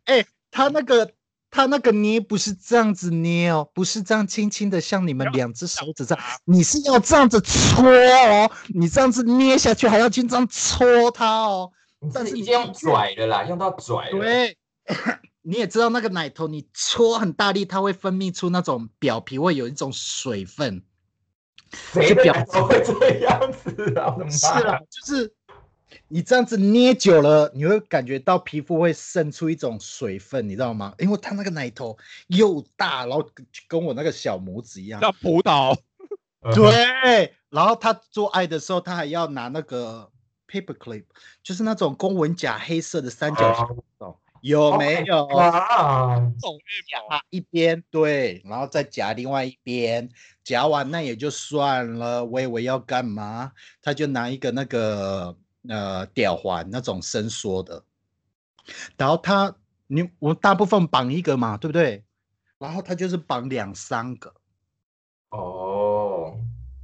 [0.05, 1.13] 哎、他那个
[1.53, 11.71] 他那个捏不是这样子捏哦，不是这样轻轻的，像你们两只手指这样，你是要这样子搓哦，你这样子捏下去还要去这样搓它哦。
[12.13, 14.19] 但是已经用拽的啦，用到拽了。
[14.19, 14.57] 对，
[15.43, 20.83] 你也知道那个奶头，你搓很大力，它会分泌出那种表皮会有一种水分。
[21.93, 24.17] 谁的奶头会这样子啊？
[24.29, 25.33] 是啊，就是
[26.09, 30.95] 你这样子捏久了，你会感觉到皮肤会渗出一种水分，你知道吗？
[30.99, 31.97] 因为它那个奶头
[32.29, 33.29] 又大，然后
[33.69, 35.01] 跟我那个小拇指一样。
[35.01, 35.77] 像葡萄。
[36.55, 40.11] 对，然后他做爱的时候，他还要拿那个。
[40.49, 41.05] Paper clip
[41.43, 43.67] 就是那种公文夹，黑色的三角形，
[44.43, 45.25] 有没有？
[45.29, 50.11] 啊夹一边，对，然后再夹另外一边，
[50.45, 52.23] 夹完那也就算了。
[52.23, 53.53] 我以为要干嘛？
[53.81, 55.35] 他就拿一个那个
[55.69, 57.83] 呃吊环，那种伸缩的，
[58.97, 59.55] 然后他
[59.87, 62.05] 你我大部分绑一个嘛，对不对？
[62.59, 64.33] 然后他就是绑两三个。
[65.31, 66.39] 哦。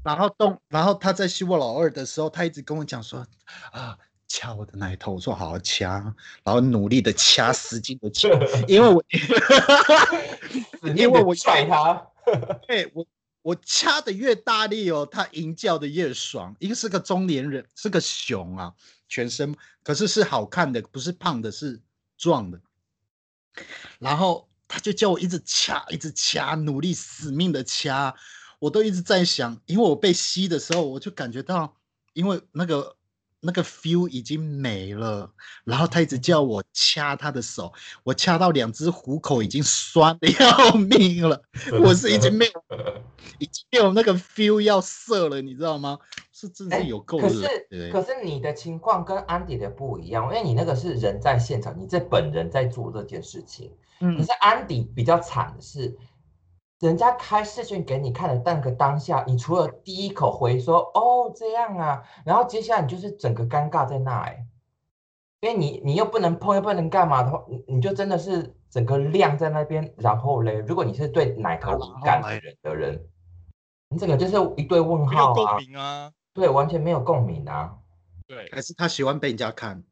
[0.04, 3.26] 然后动，然后他在吸我老二的时候，他一直跟我讲说
[3.72, 8.28] ：“啊，掐我的奶头。”我说：“好好掐。”然后努力 的掐，使劲的掐，
[8.66, 9.04] 因为我，
[10.96, 12.06] 因为我踹他。
[12.66, 13.04] 对我，
[13.42, 16.54] 我掐的越大力哦，他吟叫的越爽。
[16.58, 18.74] 一个是个中年人，是个熊啊，
[19.08, 21.80] 全身可是是好看的，不是胖的，是
[22.16, 22.60] 壮的。
[23.98, 28.14] 然后他就叫我一直掐，一直掐，努力死命的掐。
[28.58, 31.76] 我都一直在想，因为我被吸的时候，我就感觉到，
[32.12, 32.96] 因为那个
[33.38, 37.72] 那个 feel 已经没了，然后他一直叫我掐他的手，
[38.02, 41.40] 我掐到两只虎口已经酸的要命了，
[41.80, 42.52] 我是已经没有，
[43.38, 45.98] 已经有那个 feel 要射了，你知道吗？
[46.32, 55.96] 是真是有够可是可是你的情况跟安迪的不一样，因为你那个是人在现场，你这本人在做这件事情，嗯，可是安迪比较惨的是。
[56.80, 64.46] 人家开视讯给你看的那个当下，你除了第一口回说“哦这样啊”，然后接下来你就是整个尴尬在那哎，
[65.40, 69.92] 因为你你又不能碰又不能干嘛的话，你你就真的是整个晾在那边。
[69.96, 73.04] 然后嘞，如果你是对奶头敏感的人的人，
[73.88, 75.32] 你整个就是一对问号
[75.76, 77.78] 啊，对，完全没有共鸣啊，
[78.26, 79.84] 对，还是他喜欢被人家看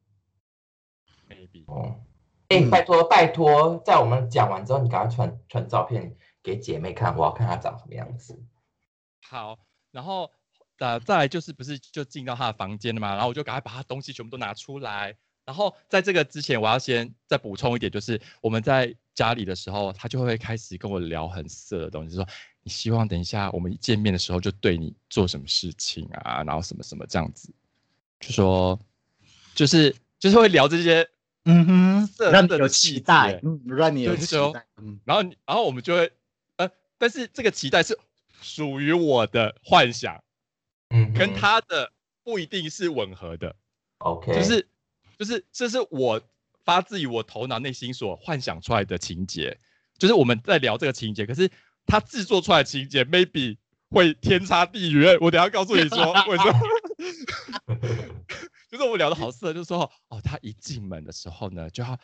[1.28, 2.00] ，maybe 哦，
[2.48, 6.16] 哎，拜托拜托，在我们讲完之后，你赶快传传照片。
[6.46, 8.40] 给姐妹看，我要看她长什么样子。
[9.28, 9.58] 好，
[9.90, 10.30] 然后
[10.78, 13.14] 呃，再来就是不是就进到她的房间了嘛？
[13.14, 15.16] 然后我就赶快把她东西全部都拿出来。
[15.46, 22.26] 然后在这个之前，我要先再补充一点，就是我们在家里的时候，他就会开始跟我聊很色的东西，说
[22.62, 27.48] 你希望等一下我们一见面的时候就对你做什么事情啊，然后什么什么这样子，
[28.20, 28.78] 就说
[29.54, 31.08] 就是就是会聊这些，
[31.44, 36.12] 嗯哼，让你有期待，嗯，让你有期待，嗯，然后然后我们就会。
[36.56, 36.66] 呃
[36.98, 37.94] 但是这个期待是
[38.40, 40.24] 属于我的幻想，
[40.88, 41.92] 嗯，跟他的
[42.24, 43.54] 不一定是吻合的
[43.98, 44.66] ，OK，就是
[45.18, 46.20] 就是这是我
[46.64, 49.58] 发自于我头脑内心所幻想出来的情节，
[49.98, 51.50] 就是我们在聊这个情节，可是
[51.86, 53.56] 他制作出来的情节 maybe
[53.90, 55.98] 会天差地远，我等下告诉你说
[56.28, 56.60] 为什么，
[58.70, 61.98] 就是我们聊的好色，就是说哦，他一进门的时候呢，就要。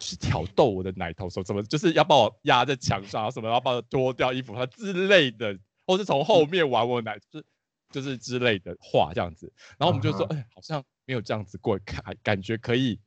[0.00, 7.46] 去挑逗我的奶头，说怎么就是要把我压在墙上，什么要把我脱掉衣服，他之类的，或是从后面玩我奶，就是
[7.92, 9.52] 就是之类的话这样子。
[9.78, 12.98] 然后我们就说，哎，好像没有这样子过，感感觉可以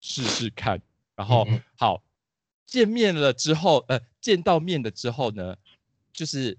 [0.00, 0.80] 试试看。
[1.14, 2.02] 然后好
[2.66, 5.56] 见面了之后，呃，见到面的之后呢，
[6.12, 6.56] 就是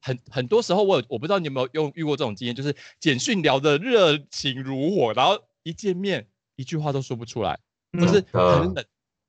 [0.00, 7.58] 很很多时候我我不知道你有没有用遇过这种经验，就是简讯聊的热情如火，然后一见面一句话都说不出来。
[7.92, 8.86] 就是很冷，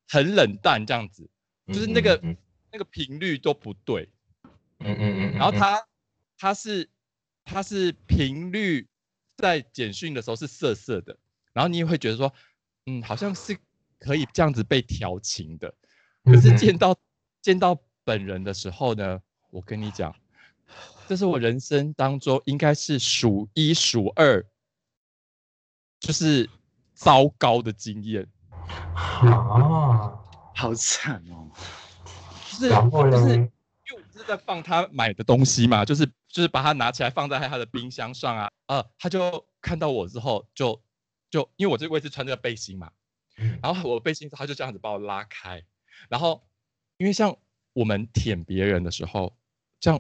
[0.08, 1.30] 很冷淡这样子，
[1.68, 2.20] 就是那个
[2.72, 4.10] 那个频率都不对，
[4.80, 5.88] 嗯嗯嗯，然后他
[6.36, 6.90] 他是
[7.44, 8.88] 他是频率
[9.38, 11.18] 在简讯的时候是涩涩的，
[11.54, 12.34] 然后你也会觉得说，
[12.86, 13.58] 嗯，好像是
[14.00, 15.74] 可以这样子被调情的，
[16.24, 16.96] 可是见到
[17.42, 19.20] 见到本人的时候呢，
[19.50, 20.16] 我跟你讲，
[21.08, 24.46] 这是我人生当中应该是数一数二，
[26.00, 26.50] 就是
[26.94, 28.28] 糟糕的经验。
[28.68, 30.18] 啊，
[30.56, 31.52] 好惨哦！
[32.50, 33.52] 就是就是因为
[33.98, 40.84] 我是在放他买的东西嘛，就是就是把它拿起来放在他的冰箱上啊，呃，他就看到我之后就
[41.30, 42.92] 就因为我这个位置穿这个背心嘛，
[43.64, 45.64] 然后我背心他就这样子把我拉开，
[46.10, 46.46] 然后
[46.98, 47.34] 因为像
[47.72, 49.34] 我们舔别人的时候，
[49.80, 49.98] 像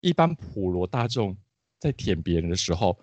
[0.00, 1.34] 一般普罗大众
[1.78, 3.02] 在舔别人的时候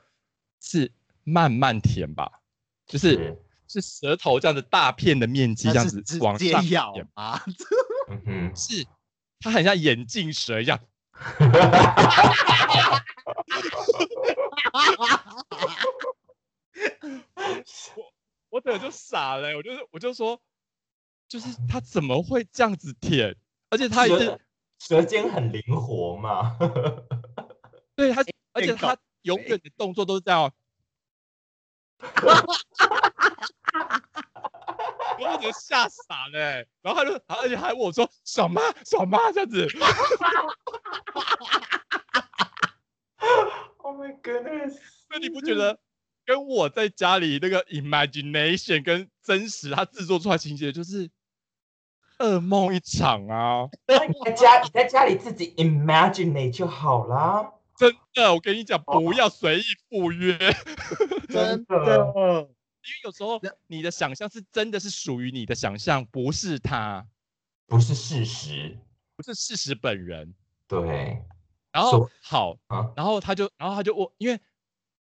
[0.62, 2.44] 是慢慢舔吧，
[2.86, 3.36] 就是。
[3.66, 7.44] 是舌头这样子大片的面积这样子往上接咬啊！
[8.08, 8.86] 嗯哼，是
[9.40, 10.80] 它很像眼镜蛇一样。
[18.50, 20.40] 我整个就傻了欸、我就是我就说，
[21.28, 23.36] 就是他怎么会这样子舔？
[23.70, 24.40] 而且他也是舌
[24.80, 26.58] 舌尖很灵活嘛。
[27.96, 30.54] 对他，而且他永远的动作都是这样哦。
[35.24, 38.62] 然后我就吓傻了欸、然后他就，而且还问我说爽吗？
[38.86, 39.20] 爽吗？
[39.34, 39.68] 这样子
[43.78, 44.78] ，Oh my goodness！
[45.10, 45.80] 那你不觉得
[46.26, 51.10] 跟我在家里那个 imagination 跟真实他制作出来的情节就是
[52.20, 53.68] 噩梦一场啊！
[53.88, 57.52] 那你在家你在家里自己 imagine 就好啦。
[57.76, 60.38] 真的，我跟你讲，不要随意赴约，
[61.28, 62.48] 真的
[62.84, 67.08] 的，为有时候你的想象是真的是属于你的想象，不是他，
[67.68, 68.78] 不是事实。
[69.16, 70.34] 不是事实本人。
[70.68, 71.22] 对，
[71.72, 74.40] 然后所好，啊，然后他就，然后他就我，因为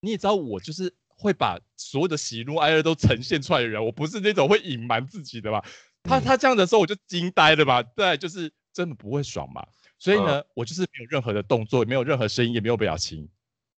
[0.00, 5.62] 你也知道，我就是会把所有的喜怒哀乐都呈现出来的人，我不是那种会隐瞒自己的嘛。
[6.02, 6.22] 他嗯。
[6.22, 9.66] 他这样的时候，我就惊呆了嘛，对，就是真的不会爽嘛。
[9.98, 13.31] 所以呢，我就是没有任何的动作，也没有任何声音，也没有表情，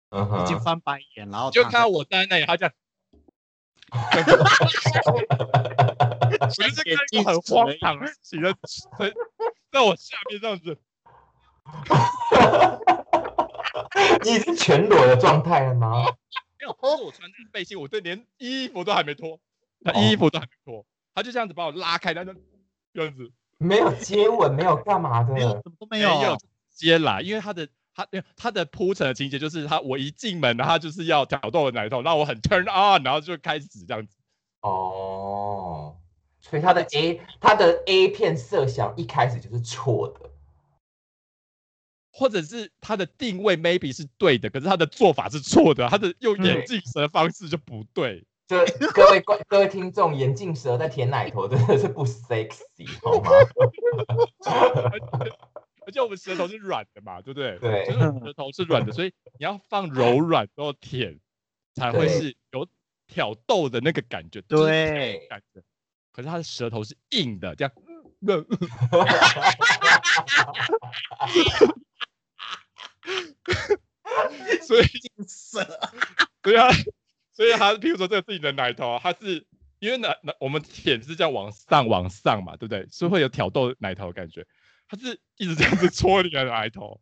[0.09, 2.73] 嗯已经，翻白眼，然后就看到我站在那里，他这样，
[3.91, 3.97] 我
[6.49, 8.51] 就是看一个很荒唐的事情在
[8.97, 9.13] 在
[9.71, 10.77] 在我下面这样子，
[14.23, 16.05] 你是全裸的状态了吗？
[16.59, 19.39] 没有，我穿这个背心，我这连衣服都还没脱，
[19.83, 22.33] 他哦衣服都还没脱，他就这样子把我拉开，那就
[22.93, 23.31] 这样子。
[23.59, 25.41] 没有接吻，没有干嘛的没。
[25.41, 26.37] 有什么都没没有，
[26.69, 27.67] 接来，因为他的
[27.97, 34.15] 他因为他的铺陈的情节就是他我一进门，他就是要挑逗我奶头，让我很 turn on，然后就开始这样子。
[34.61, 35.97] 哦，
[36.39, 40.29] 所以他的 A 他的 A 片设想一开始就是错的。
[42.11, 48.23] 或者是他的定位 maybe 是对的，可是他的做法是错的，他的用眼嗯镜蛇的方式就不对。
[48.47, 48.57] 就
[48.93, 53.31] 各位观各位听众，眼镜蛇在舔奶头真的是不 sexy 好吗？
[55.87, 57.57] 而且我们舌头是软的嘛，对不对？
[57.59, 61.17] 对就是我们舌头是软的，所以你要放柔软然后舔，
[61.75, 62.67] 才会是有
[63.07, 64.41] 挑逗的那个感觉。
[64.41, 65.63] 就是对，感觉。
[66.11, 67.71] 可是他的舌头是硬的，这样。
[68.19, 68.19] 嗯
[74.61, 75.65] 所以硬舌。
[76.41, 76.67] 对啊，
[77.31, 79.47] 所以他，譬如说这个自己的奶头啊，他是
[79.79, 82.85] 因为奶奶我们舔是这样往上往上嘛，对不对？
[82.91, 84.45] 是会有挑逗奶头的感觉。
[84.87, 86.99] 他是一直这样子戳你的奶头，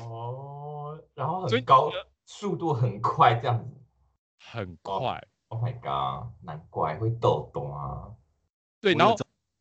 [0.00, 1.90] 哦，然后所以很高，
[2.24, 3.64] 速度很快，这样子。
[4.38, 5.26] 很哦快。
[5.48, 8.08] Oh my god，难怪会抖动啊！
[8.80, 9.16] 对，然后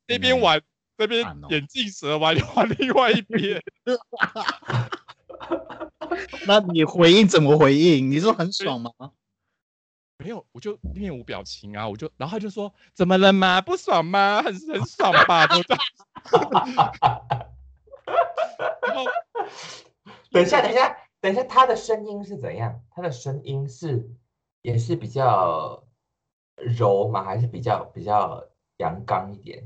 [0.08, 0.62] 那边玩，
[0.98, 3.62] 那边眼镜蛇玩玩另外一边，
[6.48, 8.10] 那你回应怎么回应？
[8.10, 8.92] 你说很爽吗？
[10.18, 13.62] 没有，我就面无表情啊，我就，然后他就说怎么了吗？
[13.62, 14.42] 不爽吗？
[14.42, 15.46] 很很爽吧？
[15.48, 15.82] 都这样。
[18.82, 19.04] 然后
[20.32, 22.84] 等一下，等一下，等一下，他的声音是怎样？
[22.92, 24.10] 他的声音是
[24.62, 25.84] 也是比较
[26.56, 27.24] 柔吗？
[27.24, 28.46] 还是比较比较
[28.78, 29.64] 阳刚一点？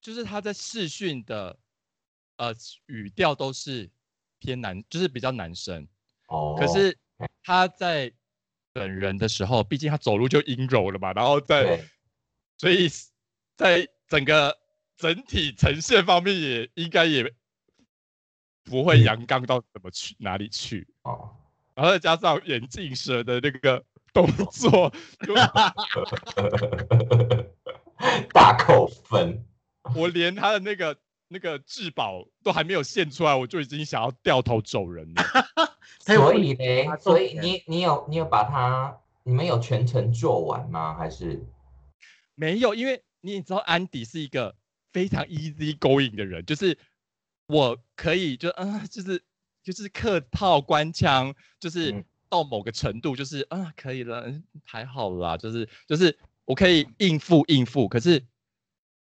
[0.00, 1.58] 就是他在视讯的
[2.36, 2.54] 呃
[2.86, 3.90] 语调都是
[4.38, 5.86] 偏男，就是比较男生。
[6.28, 6.96] 哦，可是
[7.42, 8.12] 他在
[8.72, 11.84] 本人的时候，毕竟他走路就阴柔了嘛，然后在对，
[12.58, 12.88] 所以
[13.56, 14.56] 在整个
[14.96, 17.32] 整体呈现方面也应该也
[18.64, 21.30] 不会嗯阳刚到怎么去哪里去，哦，
[21.74, 24.92] 然后再加上眼镜蛇的那个动作，
[25.26, 25.34] 就
[28.32, 29.44] 大扣分。
[29.94, 30.96] 我连他的那个
[31.28, 35.22] 那个至宝都还没有现出来，我就已经想要掉头走人了。
[36.00, 40.94] 所以呢，所以你你有你有把它，你们有全程做完吗？
[40.94, 41.44] 还是
[42.34, 44.56] 没有，因为你也知道安迪是一个
[44.96, 46.78] 非常 easy going 的人，就是
[47.48, 49.22] 我可以就啊、就是
[49.62, 57.86] 就是客套官腔，就是嗯到某个程度，就是啊可以了，嗯还好啦，就是就是我可以应付应付。
[57.86, 58.24] 可是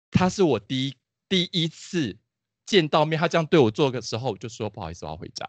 [0.09, 0.95] 他是我第一
[1.29, 2.17] 第一次
[2.65, 5.47] 见到面，他这样对我做的时候，我就说不好意思，我要回家。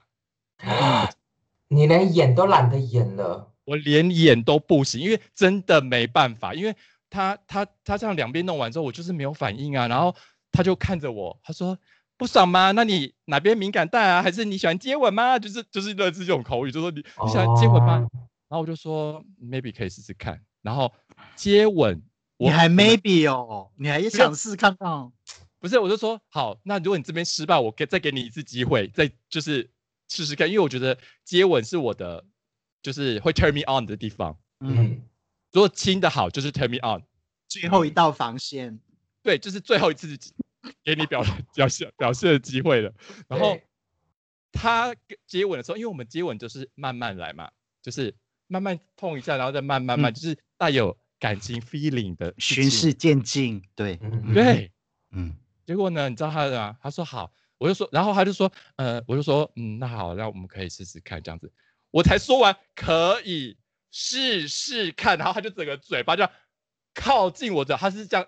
[1.69, 3.51] 你连演都懒得演了？
[3.65, 6.77] 我连演都不行，因为真的没办法，因为
[7.09, 10.15] 他他他这样两边弄完之后，我就是没有反应啊，然后
[10.55, 11.79] 他就看着我，他说
[12.17, 12.71] 不爽吗？
[12.73, 14.23] 那你哪边敏感带啊？
[14.23, 15.39] 还是你喜欢接吻吗？
[15.39, 17.99] 就是就是类似这种口语，就说你你喜欢接吻吗？
[17.99, 18.11] 哦
[18.47, 20.93] 然后我就说 maybe 可以试试看，然后
[21.35, 22.01] 接吻
[22.37, 25.13] 我你还 maybe 哦，你还想试看看哦？
[25.59, 29.69] 不是，我就说好，那如果你这边失败，我给再给你一次机会，再就是
[30.09, 32.25] 试试看，因为我觉得接吻是我的，
[32.81, 34.39] 就是会 turn me on 的地方。
[34.61, 35.03] 嗯，嗯，
[35.51, 37.03] 如果亲的好，就是 turn me on。
[37.49, 38.79] 最后一道防线，
[39.23, 40.17] 对，就是最后一次
[40.85, 42.93] 给你表表现表现的机会了。
[43.29, 43.59] 然后
[44.53, 44.95] 他
[45.27, 47.51] 接吻的时候，因为我们接吻就是慢慢来嘛，
[47.83, 48.15] 就是
[48.47, 54.71] 慢慢碰一下，然后再慢慢慢，嗯就是带有感情 feeling 的循序渐进，对，嗯，对。
[55.17, 55.33] 嗯，
[55.65, 56.77] 结果呢，你知道他的吗？
[56.83, 61.53] 他说好，我就说，然后他就说，呃，我就说，嗯，那好，那我们可以试试看这样子。
[61.93, 63.57] 我才说完可以
[63.93, 66.33] 试试看，然后他就整个嘴巴这样
[66.95, 68.27] 靠近我的，他是这样，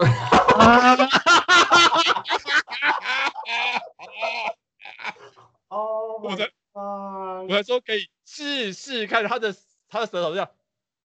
[5.68, 9.54] 哦，我的啊我还说可以试试看，他的
[9.88, 10.48] 他的舌头这样，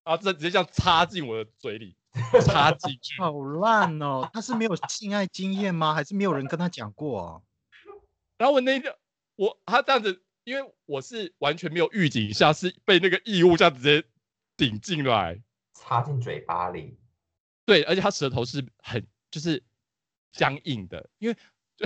[0.03, 1.95] 然后这直接这样插进我的嘴里，
[2.45, 3.21] 插进去。
[3.21, 3.31] 好
[3.61, 4.29] 烂哦！
[4.33, 5.93] 他是没有性爱经验吗？
[5.93, 7.41] 还是没有人跟他讲过啊？
[8.37, 8.97] 然后我那个
[9.35, 14.07] 我他这样子，因为我是完全没有预警下，是被那个异物这样直接
[14.57, 15.41] 顶进来。
[15.73, 16.97] 插进嘴巴里，
[17.66, 19.63] 对，而且他舌头是很就是
[20.32, 21.36] 僵硬的，因为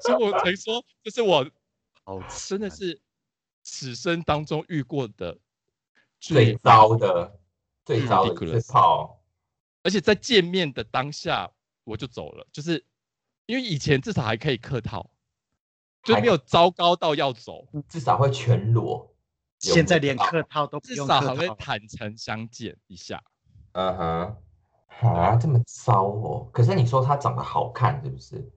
[0.00, 1.48] 所以我才说，就是我
[2.04, 3.00] 好真的是
[3.62, 5.38] 此生当中遇过的
[6.20, 7.38] 最糟的，
[7.84, 9.22] 最糟的一 ridiculous 次泡，
[9.82, 11.50] 而且在见面的当下
[11.84, 12.84] 我就走了，就是
[13.46, 15.10] 因为以前至少还可以客套，
[16.02, 19.13] 就还没有糟糕到要走，至少会全裸。
[19.68, 23.22] 有现在连客套都不至少还用客套，会坦诚相见一下。
[23.72, 24.36] 嗯哼，
[25.08, 26.48] 啊，这么糟哦！
[26.52, 28.52] 可是你说他长得好看，是不是？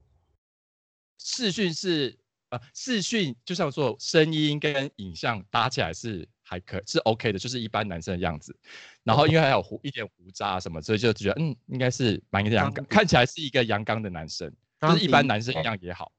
[1.19, 2.17] 视讯是
[2.49, 8.55] 呃，视讯就像说声音跟影像搭起来是还可是 OK 的，就是一般男生的样子。
[9.03, 16.11] 然后因为还有胡一点胡渣啊什么，所以就觉得嗯，应该是蛮阳刚，看起来是一个阳刚的男生，就是一般男生一样也好。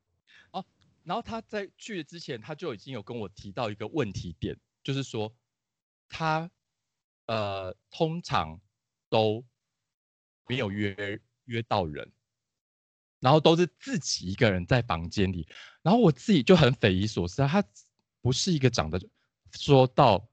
[0.50, 0.64] 哦，
[1.04, 4.54] 然后他在去之前，他就已经有跟我提到一个问题点，
[4.88, 5.30] 就是说
[6.08, 6.50] 他
[7.26, 8.58] 呃通常
[9.10, 9.44] 都
[10.46, 12.10] 没有约约到人。
[13.20, 15.46] 然后都是自己一个人在房间里，
[15.82, 17.64] 然后我自己就很匪夷所思啊，他
[18.22, 18.98] 不是一个长得
[19.50, 20.24] 说到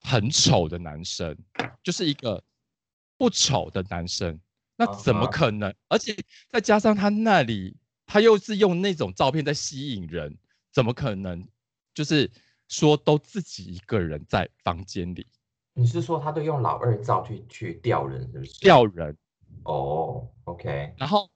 [0.00, 1.38] 很丑的男生，
[1.84, 2.42] 就是一个
[3.16, 4.40] 不丑的男生，
[4.74, 5.72] 那怎么可能？
[5.86, 6.16] 而且
[6.48, 10.36] 再加上他那里，他又是用那种照片在吸引人，
[10.72, 11.48] 怎么可能？
[11.94, 12.28] 就是
[12.72, 15.26] 说都自己一个人在房间里。
[15.74, 18.58] 你是说他都用老二照去去钓人，是不是？
[18.60, 19.14] 钓人，
[19.64, 21.30] 哦，OK，然后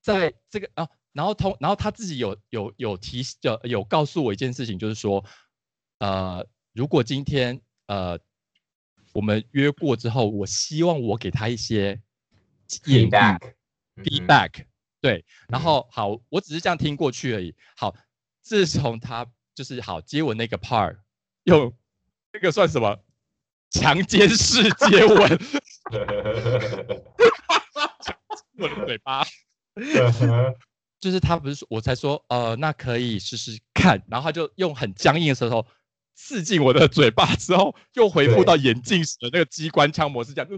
[0.00, 5.22] 在这个啊，然后通，然后他自己有有有提有有告诉我一件事情，就是说，
[5.98, 8.18] 呃，如果今天呃
[9.12, 12.00] 我们约过之后，我希望我给他一些
[12.66, 13.10] 建议。
[13.10, 13.38] Feedback
[13.96, 14.04] 嗯哼。
[14.04, 14.64] Feedback，
[15.02, 15.62] 对，然嗯。
[15.62, 17.54] 后好，我只是这样听过去而已。
[17.76, 17.94] 好，
[18.40, 19.26] 自从他
[19.58, 20.98] 就是好接吻那个 part，
[21.42, 21.74] 用
[22.32, 22.96] 那个算什么
[23.70, 25.18] 强奸式接吻，
[28.56, 29.26] 我的嘴巴。
[31.00, 34.00] 就是他不是说，我才说，呃，那可以试试看。
[34.08, 35.66] 然后他就用很僵硬的舌头
[36.14, 40.48] 刺进我的嘴巴，之后又回复到眼镜时的那个机关枪模式，这样，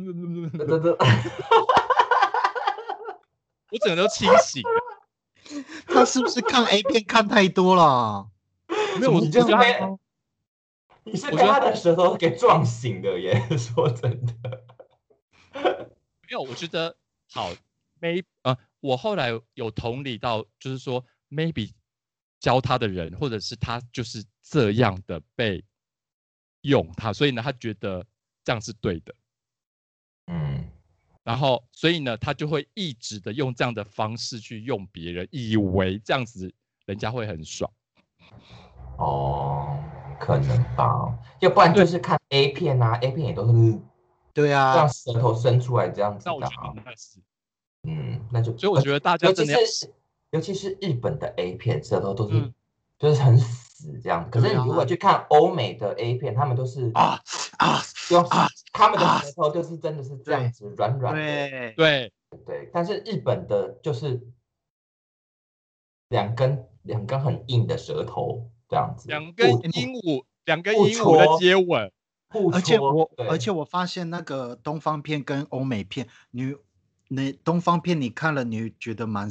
[3.70, 5.64] 我整个都清醒了。
[5.88, 8.28] 他是不是看 A 片看太多了？
[8.98, 9.98] 没有，我你就是觉得被
[11.04, 13.40] 你是被他的舌头给撞醒的耶！
[13.56, 14.64] 说真的，
[15.52, 16.96] 没有，我觉得
[17.30, 17.50] 好
[18.00, 21.72] ，may 呃，我后来有同理到，就是说 maybe
[22.38, 25.64] 教他的人，或者是他就是这样的被
[26.62, 28.06] 用他，所以呢，他觉得
[28.44, 29.14] 这样是对的。
[30.26, 30.70] 嗯，
[31.24, 36.52] 然后，所以呢，他就会一直的用这样的方式去用别人，以为这样子
[36.84, 37.72] 人家会很爽。
[39.00, 39.78] 哦，
[40.20, 43.78] 可能吧，要不然就是看 A 片啊，A 片也都是
[44.34, 44.76] 对啊。
[44.76, 46.90] 让，舌头伸出来这样子那我的啊，觉得
[47.88, 49.92] 嗯，那就所以我觉得大家尤其真的要是
[50.32, 52.54] 尤其是日本的 A 片，舌头都是、嗯
[52.98, 54.28] 就是很死这样。
[54.30, 57.18] 可是你如果去看欧美的 A 片，他们都是啊
[57.56, 57.80] 啊，
[58.10, 62.12] 用啊他们的啊舌头就是真的是这样子软软的，对，对，
[62.44, 62.70] 对。
[62.74, 64.20] 但是日本的就是
[66.10, 71.92] 两根两根很硬的舌头这样子，两根不鹦鹉，两根不鹦鹉的接吻，
[72.52, 76.54] 而且我而且我发现那个东方片跟欧美片，你
[77.08, 79.28] 你东方片你看了，你会觉得蛮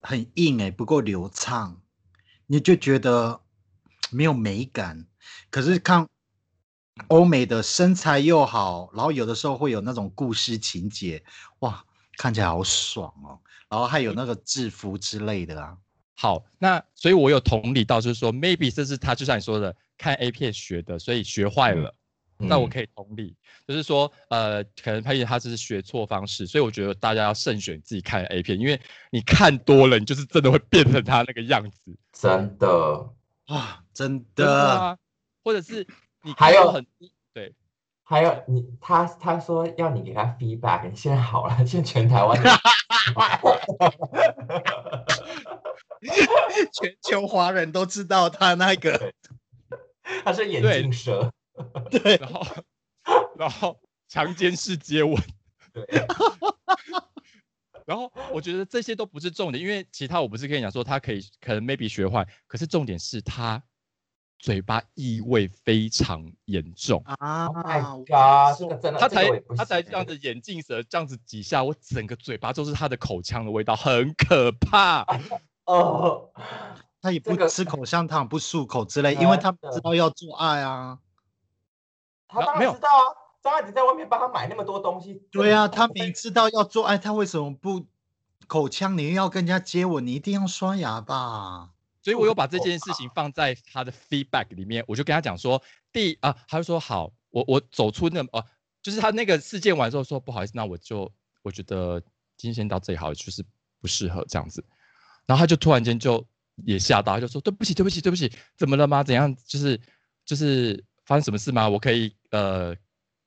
[0.00, 1.80] 很硬哎、不够流畅，
[2.46, 3.40] 你就觉得
[4.12, 5.06] 没有美感。
[5.50, 6.06] 可是看
[7.08, 11.24] 欧美的身材又好，然后有的时候会有那种故事情节，
[11.58, 11.84] 哇，
[12.16, 13.40] 看起来好爽哦。
[13.68, 15.76] 然后还有那个制服之类的啊。
[16.20, 21.94] 好，那所以我有同理到，就是说，maybe 这是他就像你说的，看 A 片学的，所以学坏了。
[22.36, 23.34] 那我可以同理，
[23.66, 28.78] 就是说，呃，可能他他只是学错方式，所以我觉得大家要慎选自己看 A 片，因为
[29.10, 31.96] 你看多了，你就是真的会变成他那个样子。
[32.12, 33.14] 真的
[33.46, 34.98] 啊，真的啊，
[35.42, 35.86] 或者是
[36.22, 36.86] 你还有很
[37.32, 37.54] 对，
[38.02, 42.38] 还有你他他说要你给他 feedback，你现在好了，现在全台湾，
[46.72, 49.12] 全球华人都知道他那个，
[50.24, 51.32] 他是眼镜蛇。
[51.90, 52.46] 对，然后，
[53.36, 53.78] 然后
[54.08, 55.14] 强奸式接吻，
[55.74, 55.84] 对，
[57.84, 63.62] 然后我觉得这些都不是重点，因为其他我不是跟你讲说他可以可能 maybe 学坏，可是重点是他
[64.38, 67.46] 嘴巴异味非常严重啊！
[68.10, 75.04] 啊，这个真的，他才他才这样子眼镜蛇这样子几下，我整个嘴巴都是他的口腔的味道，很可怕
[75.72, 76.30] 哦。
[77.02, 80.98] 他也不吃口香糖，不漱口之类，因为他知道要做爱啊。
[82.28, 83.04] 他当然知道啊，
[83.42, 85.22] 张爱玲在外面帮他买那么多东西。
[85.32, 87.86] 对啊，他明知道要做爱，他为什么不
[88.46, 88.98] 口腔？
[88.98, 91.70] 你要跟人家接吻，你一定要刷牙吧？
[92.02, 98.44] 所以我有把这件事情放在他的 feedback 里面，我就跟他讲说，第啊，他就说好，我我走出那哦，
[98.82, 101.10] 就是他那个事件完之后说不好意思，那我就
[101.42, 101.98] 我觉得
[102.36, 103.42] 今天先到这里好，就是
[103.80, 104.62] 不适合这样子。
[105.30, 106.26] 然后他就突然间就
[106.64, 109.04] 也吓到，他就说对不起对不起对不起，怎么了吗？
[109.04, 109.32] 怎样？
[109.46, 109.80] 就是
[110.24, 111.68] 就是发生什么事吗？
[111.68, 112.16] 我可以。
[112.32, 112.76] 呃，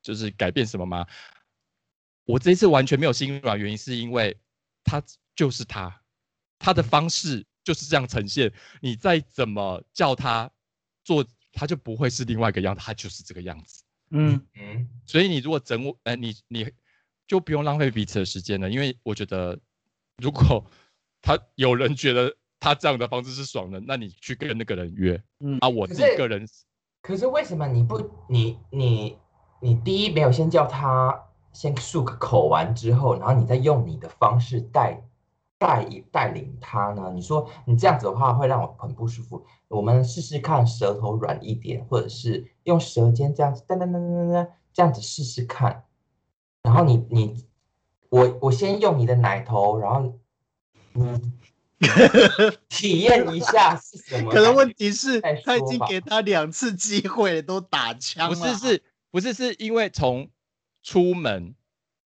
[0.01, 1.05] 就是改变什么吗？
[2.23, 4.37] 我这一次完全没有心软，原因是因为
[4.81, 5.03] 他
[5.35, 6.01] 就是他，
[6.57, 8.49] 他的方式就是这样呈现。
[8.79, 10.49] 你再怎么叫他
[11.03, 13.83] 做，他就不会是另外一个样，他就是这个样子。
[14.11, 14.87] 嗯嗯。
[15.05, 16.71] 所以你如果整我，呃，你你
[17.27, 19.59] 就不用浪费彼此的时间了，因为我觉得，
[20.15, 20.65] 如果
[21.23, 25.23] 他有人觉得他这样的方式是爽的，那你去跟那个人约。
[25.39, 26.45] 嗯啊，我自己个人。
[27.01, 27.97] 可是为什么你不
[28.27, 29.17] 你你
[29.61, 31.17] 你第一没有先叫他
[31.53, 35.01] 先漱个口完之后，然后你再用你的方式带
[35.57, 37.09] 带带领他呢？
[37.15, 39.45] 你说你这样子的话会让我很不舒服。
[39.69, 45.85] 我们试试看舌头软一点，或者是用舌尖这样子噔噔噔噔噔这样子试试看。
[46.61, 47.45] 然后你你
[48.09, 50.11] 我我先用你的奶头，然后你。
[52.69, 54.31] 体验一下是什么？
[54.31, 58.35] 可能问题是他已经给他两次机会都打枪了。
[58.35, 60.29] 不是是，不是是因为从
[60.81, 61.53] 出门，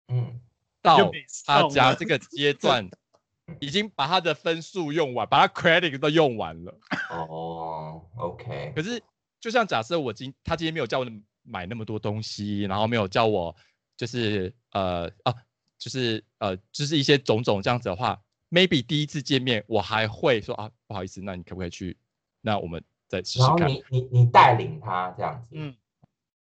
[0.09, 0.39] 嗯，
[0.83, 1.11] 到
[1.47, 2.87] 他家这个阶段，
[3.59, 6.79] 已经把他的分数用完，把他 credit 都用完了。
[7.11, 8.73] 哦，OK。
[8.77, 9.03] 可是
[9.41, 11.07] 就像假设我今他今天没有叫我
[11.43, 13.57] 买那么多东西，然后没有叫我
[13.97, 15.33] 就是呃啊，
[15.79, 18.21] 就是呃就是一些种种这样子的话。
[18.55, 21.97] Maybe 第一次见面，我还会说啊，不好意思，那你可不可以去？
[22.41, 23.57] 那我们再试试看。
[23.57, 25.75] 然后你你你带领他这样子，嗯，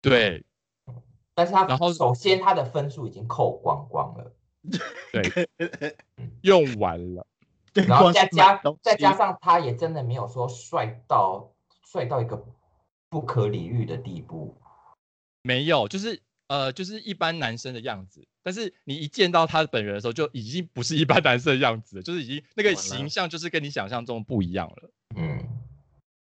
[0.03, 0.45] 对。
[1.37, 4.33] 但是他然后首先他的分数已经扣光光了，
[5.11, 5.49] 对，
[6.43, 7.27] 用完了。
[7.89, 11.53] 然后再加再加上他也真的没有说帅到
[11.85, 12.41] 帅到一个
[13.09, 14.57] 不可理喻的地步，
[15.43, 18.27] 没有，就是呃，就是一般男生的样子。
[18.43, 24.91] 但是你一见到他本人的时候，就已经不是一般男生的样子，就是已经那个形象就是跟你想象中不一样了。
[25.17, 25.49] 嗯，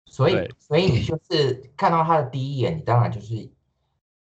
[0.06, 3.50] 所以所以你就是看到他的第一眼，你当然就是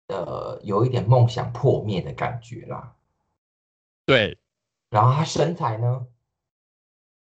[0.09, 2.95] 呃有一点梦想破灭的感觉啦。
[4.07, 4.39] 对，
[4.89, 6.07] 然后他身材呢？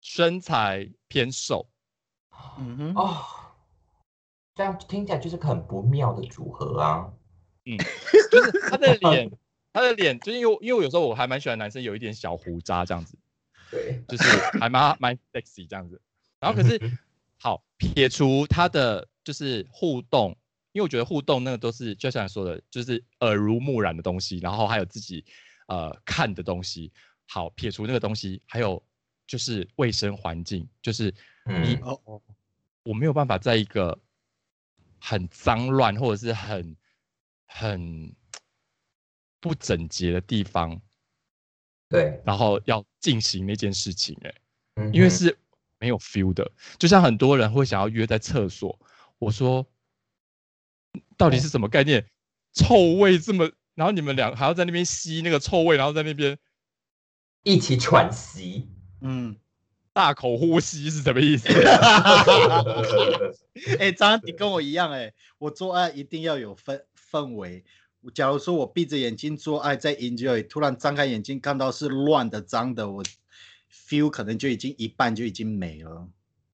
[0.01, 1.69] 身材偏瘦。
[2.59, 2.95] 嗯哼。
[2.95, 3.25] 哦，
[4.55, 7.13] 这样听起来就是很不妙的组合啊。
[7.69, 7.77] 嗯，
[8.33, 9.31] 就是他的脸。
[9.71, 13.17] 他的脸，就因为因为有时候我还蛮喜欢男生有一点小胡渣这样子，
[13.71, 14.25] 对，就是
[14.59, 16.01] 还蛮蛮 sexy 这样子。
[16.41, 16.81] 然后可是
[17.39, 20.31] 好撇除他的就是互动，
[20.73, 25.25] 因为我觉得互动那个都是就像你说的，就是耳濡目染的东西，然后还有自己
[25.67, 26.91] 呃看的东西。
[27.31, 28.83] 好撇除那个东西，还有
[29.27, 31.15] 就是卫生环境，就是
[31.45, 32.23] 你哦哦，
[32.83, 33.97] 我没有办法在一个
[34.99, 36.75] 很脏乱或者是很
[37.49, 38.15] 很。
[39.41, 40.83] 不整洁的地方，
[41.89, 44.35] 对，然后要进行那件事情，哎，
[44.93, 45.39] 因为是
[45.79, 48.77] 没有 feel 的，就像很多人会想要约在厕所，
[49.21, 49.65] 我说，
[51.17, 52.05] 到底是什么概念？
[52.53, 56.37] 臭味这么，然后你们俩还要在那边吸那个臭味，然后在那边
[57.45, 58.69] 一起喘息，
[59.03, 59.37] 嗯，
[59.93, 61.47] 大口呼吸是什么意思？
[63.79, 66.85] 哎，张，你跟我一样，哎，我做爱一定要有分。
[67.11, 67.65] 氛围。
[68.15, 73.05] 假如说我闭着眼睛做爱在 enjoy，突然张开眼睛看到是乱的、脏的，我
[73.71, 76.09] feel 可能就已经一半就已经没了。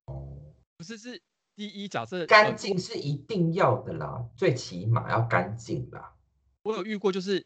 [0.07, 0.39] 哦，
[0.79, 1.21] 不是是
[1.55, 6.15] 第一假设干净是一定要的啦，最起码要干净啦。
[6.63, 7.41] 我有遇过，就是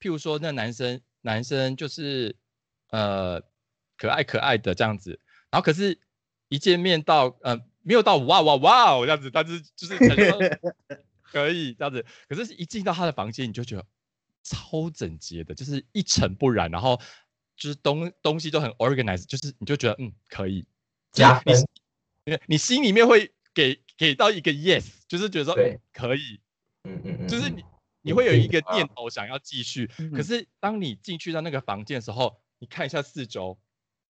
[0.00, 2.34] 譬如说那男生男生就是
[2.88, 3.40] 呃
[3.98, 5.98] 可爱可爱的这样子，然后可是
[6.48, 9.94] 一见面到呃没有到哇哇哇这样子，但是就是
[11.32, 13.86] 可以这样子，可是一进到他的房间，你就觉得
[14.42, 17.00] 超整洁的，就是一尘不染，然后
[17.56, 20.66] 就是东东西都很 organized，就是你就觉得嗯可以。
[21.12, 21.54] 加分，
[22.24, 26.40] 你你心里面会给给到一个 yes，就是觉得说对可以，
[26.84, 27.64] 嗯嗯嗯，就是嗯你
[28.00, 33.58] 你会有一个啊念头想要继续，可是当你进去到那个房间的时候，你看一下四周，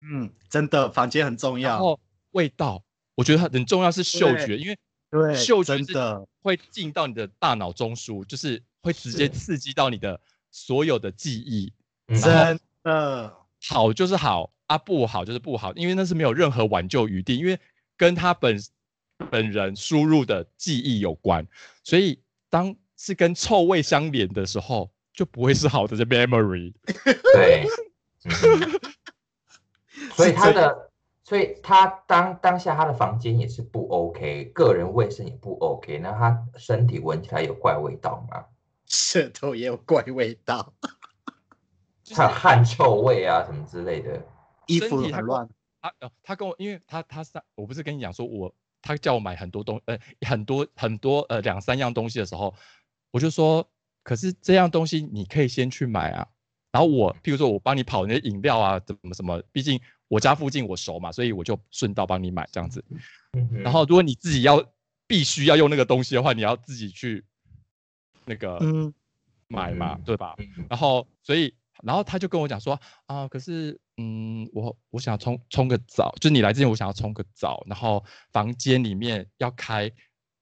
[0.01, 1.71] 嗯，真的，房间很重要。
[1.71, 1.99] 然后
[2.31, 2.85] 味道，
[3.17, 4.79] 我觉得很重要是嗅觉，因为
[5.13, 10.19] 对，嗅觉的，会进到你的大脑中枢，就是会直接刺激到你的
[10.51, 11.71] 所有的记忆。
[12.19, 13.37] 真的，
[13.69, 17.61] 好就是好啊，不好就是不好，因为那是没有任何挽救余地，因为
[17.99, 18.59] 跟他本
[19.31, 21.47] 本人输入的记忆有关，
[21.85, 26.73] 所以当是跟臭味相连的时候，就不会是好的 memory。
[27.35, 27.67] 对，
[28.25, 28.81] 嗯
[30.17, 30.91] 所以他的，
[31.25, 38.45] 所以他当当下他的房间也是不 OK，个人卫生也不 OK，那他身体闻起来有怪味道吗？
[38.87, 40.75] 舌头也有怪味道，
[42.03, 44.21] 就是他有汗臭味啊什么之类的。
[44.67, 45.49] 衣服很乱。
[45.81, 52.55] 他呃，他跟我，因为他他上，我不是跟你讲说我，他叫我买很多东，呃，很多很多呃两三样东西的时候，
[53.11, 53.69] 我就说，
[54.03, 56.29] 可是这样东西你可以先去买啊。
[56.71, 59.81] 然后我，譬如说我帮你跑那些饮料啊，怎么什么，毕竟
[60.13, 62.85] 我家附近我熟嘛，所以我就顺道帮你买这样子。
[63.65, 64.63] 然后如果你自己要
[65.07, 67.25] 必须要用那个东西的话，你要自己去
[68.27, 68.93] 那个嗯，
[69.49, 70.35] 买嘛，嗯对吧？
[70.37, 79.91] 嗯然后所以，然后他就跟我讲说啊，可是嗯，我我想要冲冲个澡，就你来之前我想要冲个澡，然后房间里面要开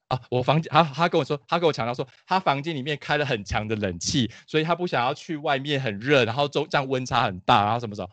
[0.09, 8.11] 啊，我房间他他跟我说，他跟我强调说，他房间里面开了很强的冷气，所以他不想要去外面很热，然后中这样温差很大，然后什么时候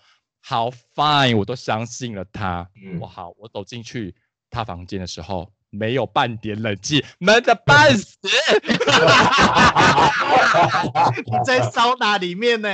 [0.48, 2.70] 好 fine，我都相信了他。
[2.82, 4.16] 嗯我好，我走进去
[4.50, 5.52] 他房间的时候。
[5.70, 8.18] 没有半点冷气，闷得半死。
[11.26, 12.70] 你在桑拿里面呢，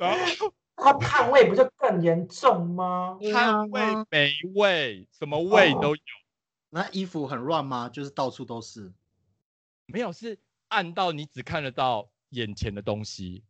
[0.00, 3.18] 然后他汗味不就更严重吗？
[3.30, 6.02] 汗味、霉味，什么味哦都有。
[6.70, 7.90] 那衣服很乱吗？
[7.90, 8.90] 就是到处都是。
[9.84, 10.38] 没有，是
[10.68, 13.44] 暗到你只看得到眼前的东西，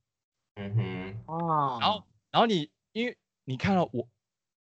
[0.56, 1.78] 嗯哼，哦。
[1.80, 4.06] 然后，然后你因为你看到我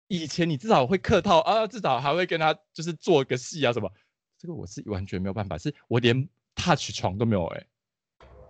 [0.07, 3.91] 以前，你至少会客套啊，至少还会跟他就是做个戏啊什么，
[4.37, 7.67] 这个我是完全没有办法，是我连 touch 床都没有哎、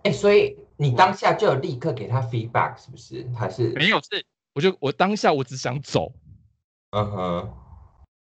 [0.04, 3.28] 哎，所以你当下就有立刻给他 feedback 是不是？
[3.36, 6.12] 还是没有是，我就我当下我只想走，
[6.90, 7.54] 嗯哼，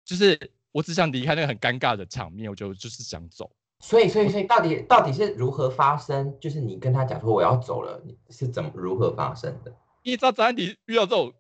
[0.06, 3.52] 就是我只想离开那个很尴尬的场面，我就就是想走。
[3.84, 6.34] 所以所以所以到底到底是如何发生？
[6.40, 9.76] 就是你跟他讲说我要走了，你是怎么如何发生的？
[10.04, 11.34] 因为知道张安迪遇到这种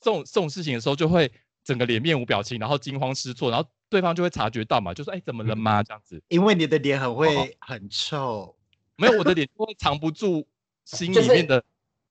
[0.00, 1.30] 这种这种事情的时候，就会
[1.62, 8.56] 整个脸面无表情，然后惊慌失措，然后对方就会察觉到嘛，就说：“哎，怎么了嗯吗？”这样子，因为你的脸很哦会很臭，
[8.96, 10.46] 没有我的脸就会藏不住
[10.86, 11.62] 心里面的，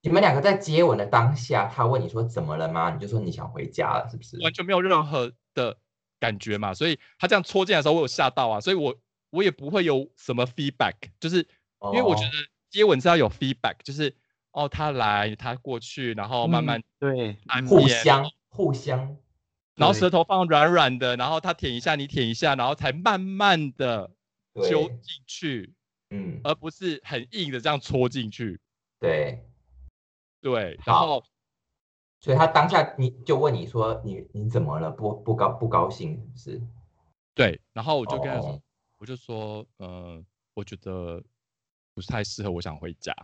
[0.03, 2.93] 你们两个在接吻的当下，他问你说怎么了吗？
[2.93, 4.39] 你就说你想回家了，是不是？
[4.43, 5.75] 完全没有任何的
[6.19, 8.95] 感觉嘛，所以他这样戳进来的时候，我有吓到啊，所以我
[9.29, 11.37] 我也不会有什么 feedback，就是
[11.81, 12.37] 因为我觉哦得
[12.69, 14.15] 接吻是要有 feedback，就是
[14.51, 19.17] 哦他来他过去，然后慢慢对，嗯互相互相，
[19.75, 24.11] 然后舌头放软软的，然后他舔一下，你舔一下，然后才慢慢的
[24.55, 25.73] 揪，进去，
[26.09, 28.59] 嗯，而不是很硬的这样戳进去。
[28.99, 29.45] 对。
[30.41, 31.21] 对，然后
[32.21, 34.89] 所以他当下你就问你说你你怎么了？
[34.89, 36.61] 不不高不高兴是不是？
[37.35, 38.39] 对，然后我就跟他
[38.99, 40.21] 我就说，呃，
[40.53, 41.23] 我觉得
[41.93, 43.15] 不太适合，我想回家。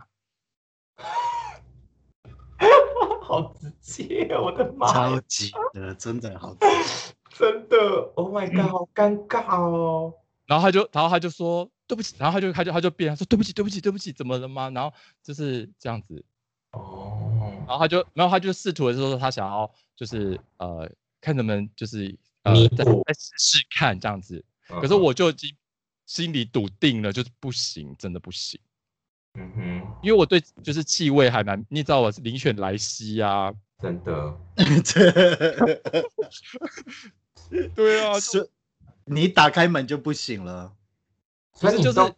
[3.20, 5.20] 好直接哦，我的妈超！
[5.20, 6.56] 级的，真的好。
[7.36, 7.76] 真的
[8.14, 10.14] ，Oh my god，好尴尬哦。
[10.46, 14.70] 然后他就，然后他就说对不起，然后他就他就他就变，他说对不起，对不起，对不起，怎么了吗？
[14.70, 14.90] 然后
[15.22, 16.24] 就是这样子，
[16.72, 25.54] 哦，然后他就，然后他就试图的说他想要就是呃看能不能就是呃再试试看这样子，可是嗯我就已经
[26.06, 28.58] 心里笃定了，就是不行，真的不行，
[29.34, 33.52] 嗯哼，因为我对就是气味还蛮，你知道我是灵犬莱西啊，
[33.82, 34.38] 真的，
[34.84, 35.12] 这
[37.74, 38.48] 对啊，是
[39.04, 40.74] 你打开门就不行了。
[41.52, 42.14] 所以你都不是就是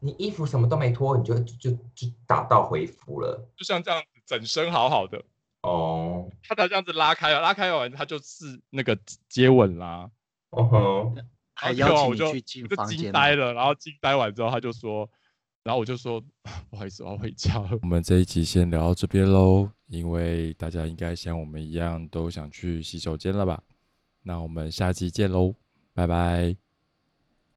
[0.00, 3.48] 你衣服什么都没脱，你就就就打道回府了。
[3.56, 5.22] 就像这样子，整身好好的，
[5.62, 10.10] 哦，他他这样子拉开了，拉开完他就是那个接吻啦。
[10.50, 11.14] 哦吼，
[11.60, 15.10] 还然后邀请我就你去进我就房间哦，惊呆了，然后惊呆完之后，他就说，
[15.64, 16.20] 然后我就说
[16.70, 17.70] 不好意思，我要回家了。
[17.82, 23.60] 我们这一集先聊到这边喽，因为大家应该像我们一样都想去洗手间了吧？
[24.22, 25.54] 那我们下期见喽，
[25.92, 26.67] 拜拜。